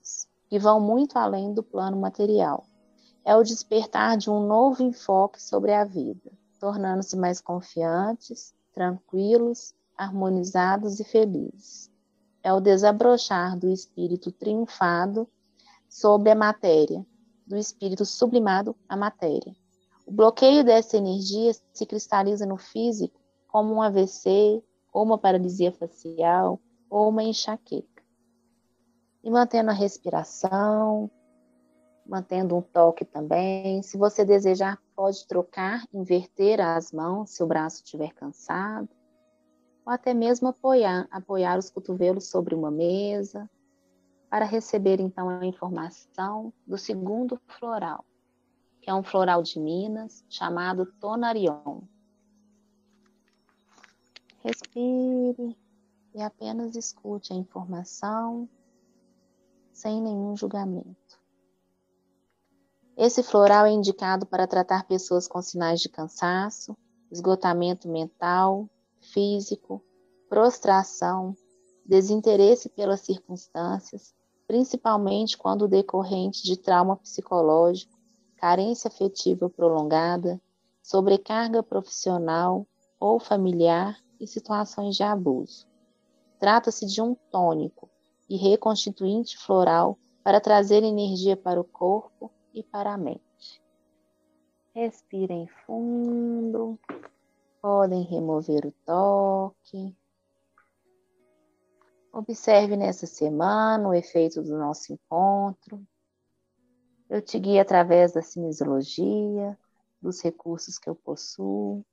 que 0.49 0.59
vão 0.59 0.81
muito 0.81 1.19
além 1.19 1.53
do 1.53 1.63
plano 1.63 1.97
material. 1.97 2.65
É 3.25 3.37
o 3.37 3.43
despertar 3.43 4.17
de 4.17 4.31
um 4.31 4.47
novo 4.47 4.83
enfoque 4.83 5.43
sobre 5.43 5.73
a 5.73 5.85
vida, 5.85 6.33
tornando-se 6.59 7.17
mais 7.17 7.41
confiantes, 7.41 8.55
tranquilos, 8.73 9.75
harmonizados 9.97 10.99
e 10.99 11.05
felizes. 11.05 11.91
É 12.43 12.53
o 12.53 12.61
desabrochar 12.61 13.59
do 13.59 13.69
espírito 13.69 14.33
triunfado 14.33 15.29
sobre 15.89 16.31
a 16.31 16.35
matéria, 16.35 17.05
do 17.47 17.57
espírito 17.57 18.07
sublimado 18.07 18.75
à 18.89 18.97
matéria. 18.97 19.55
O 20.07 20.13
bloqueio 20.13 20.65
dessa 20.65 20.97
energia 20.97 21.53
se 21.73 21.85
cristaliza 21.85 22.47
no 22.47 22.57
físico 22.57 23.21
como 23.49 23.75
um 23.75 23.83
AVC, 23.83 24.63
ou 24.93 25.03
uma 25.03 25.19
paralisia 25.19 25.73
facial, 25.73 26.61
ou 26.89 27.09
uma 27.09 27.23
enxaqueca 27.23 27.98
e 29.23 29.31
mantendo 29.31 29.71
a 29.71 29.75
respiração, 29.75 31.11
mantendo 32.07 32.57
um 32.57 32.63
toque 32.63 33.05
também. 33.05 33.83
Se 33.83 33.99
você 33.99 34.25
desejar, 34.25 34.81
pode 34.97 35.27
trocar, 35.27 35.85
inverter 35.93 36.61
as 36.61 36.91
mãos 36.93 37.31
se 37.31 37.43
o 37.43 37.47
braço 37.47 37.83
estiver 37.85 38.13
cansado, 38.15 38.89
ou 39.85 39.93
até 39.93 40.15
mesmo 40.15 40.49
apoiar, 40.49 41.07
apoiar 41.11 41.59
os 41.59 41.71
cotovelos 41.71 42.29
sobre 42.29 42.55
uma 42.55 42.71
mesa, 42.71 43.49
para 44.31 44.45
receber 44.45 45.01
então 45.01 45.29
a 45.29 45.45
informação 45.45 46.53
do 46.67 46.77
segundo 46.77 47.41
floral, 47.47 48.05
que 48.81 48.91
é 48.91 48.95
um 48.95 49.03
floral 49.03 49.43
de 49.43 49.59
Minas 49.59 50.25
chamado 50.29 50.87
Tonarion. 51.01 51.81
Respire 54.41 55.57
e 56.15 56.23
apenas 56.23 56.77
escute 56.77 57.33
a 57.33 57.37
informação 57.37 58.49
sem 59.79 60.03
nenhum 60.03 60.37
julgamento. 60.37 61.21
Esse 62.97 63.23
floral 63.23 63.65
é 63.65 63.71
indicado 63.71 64.27
para 64.27 64.45
tratar 64.45 64.89
pessoas 64.89 65.29
com 65.29 65.41
sinais 65.41 65.81
de 65.81 65.89
cansaço, 65.89 66.77
esgotamento 67.13 67.89
mental, 67.89 68.69
físico, 69.01 69.81
prostração, 70.29 71.33
desinteresse 71.87 72.69
pelas 72.69 73.03
circunstâncias, 73.03 74.13
principalmente 74.49 75.39
quando 75.39 75.69
decorrente 75.69 76.43
de 76.43 76.57
trauma 76.57 76.97
psicológico, 76.97 77.97
carência 78.37 78.89
afetiva 78.89 79.49
prolongada, 79.49 80.41
sobrecarga 80.83 81.63
profissional 81.63 82.67
ou 82.99 83.21
familiar 83.21 83.97
e 84.19 84.27
situações 84.27 84.97
de 84.97 85.05
abuso. 85.05 85.69
Trata-se 86.41 86.85
de 86.85 87.01
um 87.01 87.15
tônico 87.31 87.89
e 88.29 88.37
reconstituinte 88.37 89.39
floral 89.39 89.99
para 90.23 90.41
trazer 90.41 90.83
energia 90.83 91.37
para 91.37 91.61
o 91.61 91.65
corpo 91.65 92.31
e 92.53 92.63
para 92.63 92.93
a 92.93 92.99
mente. 92.99 93.63
Respirem 94.75 95.47
fundo 95.67 96.79
Podem 97.61 98.03
remover 98.03 98.65
o 98.67 98.73
toque. 98.85 99.97
Observe 102.13 102.77
nessa 102.77 103.05
semana 103.05 103.89
o 103.89 103.95
efeito 103.95 104.43
do 104.43 104.57
nosso 104.57 104.93
encontro. 104.93 105.85
Eu 107.11 107.21
te 107.21 107.39
guio 107.39 107.61
através 107.61 108.13
da 108.13 108.23
cinesiologia, 108.23 109.59
dos 110.01 110.23
recursos 110.23 110.79
que 110.79 110.89
eu 110.89 110.95
possuo, 110.95 111.85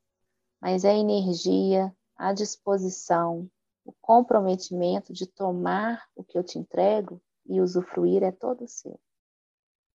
mas 0.61 0.85
a 0.85 0.93
energia, 0.93 1.95
a 2.15 2.31
disposição, 2.31 3.49
o 3.85 3.93
comprometimento 4.01 5.13
de 5.13 5.27
tomar 5.27 6.03
o 6.15 6.23
que 6.23 6.37
eu 6.37 6.43
te 6.43 6.57
entrego 6.57 7.21
e 7.45 7.61
usufruir 7.61 8.23
é 8.23 8.31
todo 8.31 8.67
seu. 8.67 8.99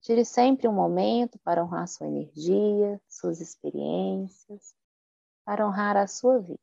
Tire 0.00 0.24
sempre 0.24 0.68
um 0.68 0.72
momento 0.72 1.38
para 1.40 1.62
honrar 1.62 1.86
sua 1.88 2.06
energia, 2.06 2.98
suas 3.08 3.40
experiências, 3.40 4.72
para 5.44 5.66
honrar 5.66 5.96
a 5.96 6.06
sua 6.06 6.38
vida. 6.38 6.60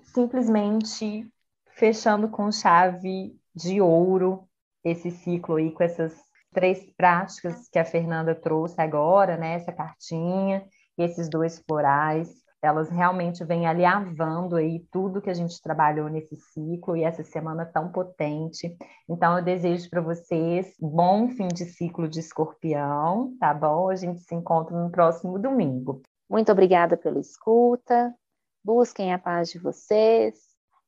Simplesmente 0.00 1.30
fechando 1.72 2.28
com 2.28 2.50
chave 2.50 3.38
de 3.54 3.80
ouro 3.80 4.48
esse 4.82 5.10
ciclo 5.10 5.56
aí, 5.56 5.72
com 5.72 5.82
essas 5.82 6.16
três 6.52 6.90
práticas 6.96 7.68
que 7.68 7.78
a 7.78 7.84
Fernanda 7.84 8.34
trouxe 8.34 8.80
agora, 8.80 9.36
né? 9.36 9.54
Essa 9.54 9.72
cartinha 9.72 10.66
esses 11.02 11.28
dois 11.28 11.58
florais, 11.60 12.39
elas 12.62 12.90
realmente 12.90 13.44
vêm 13.44 13.66
alinhavando 13.66 14.56
aí 14.56 14.80
tudo 14.90 15.20
que 15.20 15.30
a 15.30 15.34
gente 15.34 15.60
trabalhou 15.62 16.08
nesse 16.08 16.36
ciclo 16.36 16.96
e 16.96 17.04
essa 17.04 17.22
semana 17.22 17.64
tão 17.64 17.90
potente. 17.90 18.76
Então, 19.08 19.38
eu 19.38 19.44
desejo 19.44 19.88
para 19.88 20.00
vocês 20.00 20.74
bom 20.78 21.28
fim 21.28 21.48
de 21.48 21.64
ciclo 21.64 22.08
de 22.08 22.20
escorpião, 22.20 23.34
tá 23.38 23.54
bom? 23.54 23.88
A 23.88 23.96
gente 23.96 24.20
se 24.20 24.34
encontra 24.34 24.76
no 24.76 24.90
próximo 24.90 25.38
domingo. 25.38 26.02
Muito 26.28 26.52
obrigada 26.52 26.96
pela 26.96 27.18
escuta. 27.18 28.14
Busquem 28.62 29.12
a 29.12 29.18
paz 29.18 29.50
de 29.50 29.58
vocês. 29.58 30.34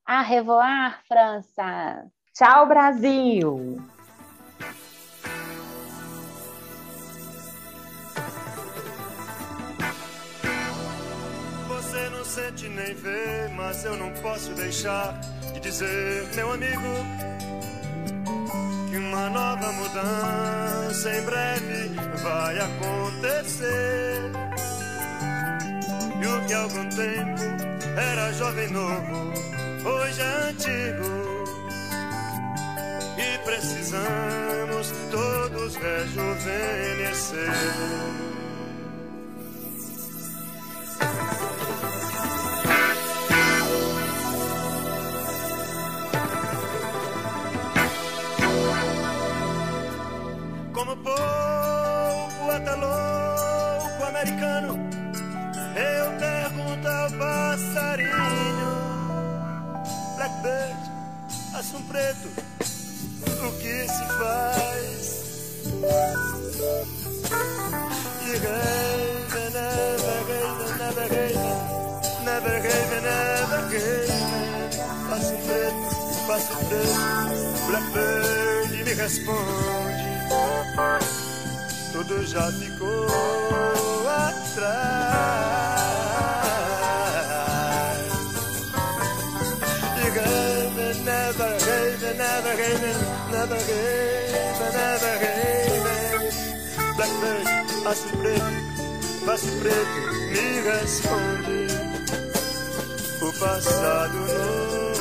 A 0.05 0.21
revoar, 0.21 1.03
França! 1.07 2.07
Tchau, 2.35 2.67
Brasil! 2.67 3.77
Nem 12.35 12.95
vê, 12.95 13.47
mas 13.55 13.85
eu 13.85 13.95
não 13.95 14.11
posso 14.23 14.55
deixar 14.55 15.21
de 15.53 15.61
dizer, 15.61 16.27
meu 16.35 16.51
amigo, 16.51 16.81
que 18.91 18.97
uma 18.97 19.29
nova 19.29 19.71
mudança 19.73 21.11
em 21.15 21.23
breve 21.27 21.91
vai 22.23 22.59
acontecer 22.59 24.33
e 26.23 26.27
o 26.27 26.47
que 26.47 26.55
há 26.55 26.63
algum 26.63 26.89
tempo 26.89 27.43
era 27.99 28.33
jovem 28.33 28.71
novo, 28.71 29.33
hoje 29.85 30.23
é 30.23 30.49
antigo. 30.49 31.05
E 33.19 33.39
precisamos 33.45 34.91
todos 35.11 35.77
rejuvenescer. 35.77 37.53
Preto, 61.93 62.29
o 63.47 63.53
que 63.59 63.87
se 63.87 64.05
faz? 64.19 65.03
E 68.23 68.39
gave, 68.39 69.51
never 69.53 70.25
gave, 70.27 70.73
never 70.79 71.09
gave, 71.11 71.37
never 72.25 72.57
gave, 72.63 73.01
never 73.03 73.63
gave. 73.69 74.09
Passo 75.11 75.35
preto, 75.47 75.91
passo 76.27 76.55
preto, 76.67 76.97
Blackbird 77.67 78.73
me 78.85 78.95
responde. 78.95 80.13
Tudo 81.93 82.27
já 82.27 82.51
ficou 82.53 83.07
atrás. 84.09 85.62
Blackbird, 96.97 97.47
passo 97.83 98.09
preto, 98.17 98.45
passo 99.27 99.51
preto, 99.59 99.99
me 100.31 100.61
responde. 100.61 101.67
O 103.21 103.33
passado 103.41 104.19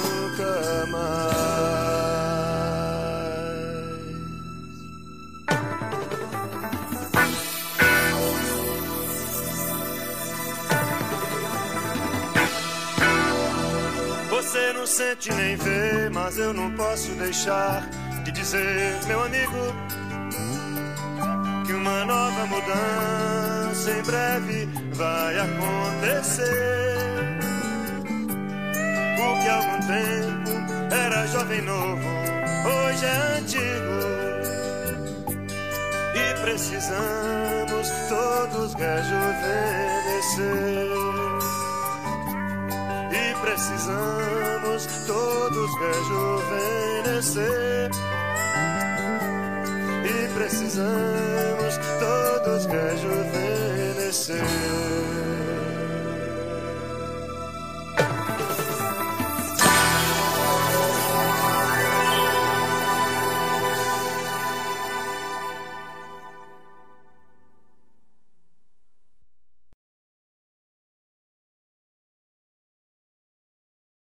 nunca 0.02 0.88
mais. 0.88 1.42
Você 14.30 14.74
não 14.74 14.88
sente 14.88 15.32
nem 15.32 15.56
vê, 15.58 16.10
mas 16.10 16.39
eu 16.39 16.52
não 16.54 16.72
posso 16.72 17.12
deixar 17.12 17.88
de 17.88 18.01
dizer, 18.52 18.99
meu 19.08 19.24
amigo, 19.24 19.74
que 21.66 21.72
uma 21.74 22.04
nova 22.04 22.45
mudança 22.47 23.91
em 23.91 24.04
breve 24.04 24.68
vai 24.93 25.39
acontecer. 25.39 26.97
O 29.18 29.41
que 29.41 29.47
há 29.47 29.56
algum 29.56 29.80
tempo 29.88 30.52
era 30.93 31.26
jovem 31.28 31.62
novo, 31.62 32.04
hoje 32.66 33.06
é 33.06 33.38
antigo. 33.38 34.02
E 36.14 36.34
precisamos 36.41 37.89
todos 38.10 38.74
rejuvenescer 38.74 39.72
precisamos 43.41 44.86
todos 45.08 45.70
rejuvenescer 47.06 48.11
precisamos 50.42 51.80
todos 52.00 52.66
rejuvenescer. 52.66 54.42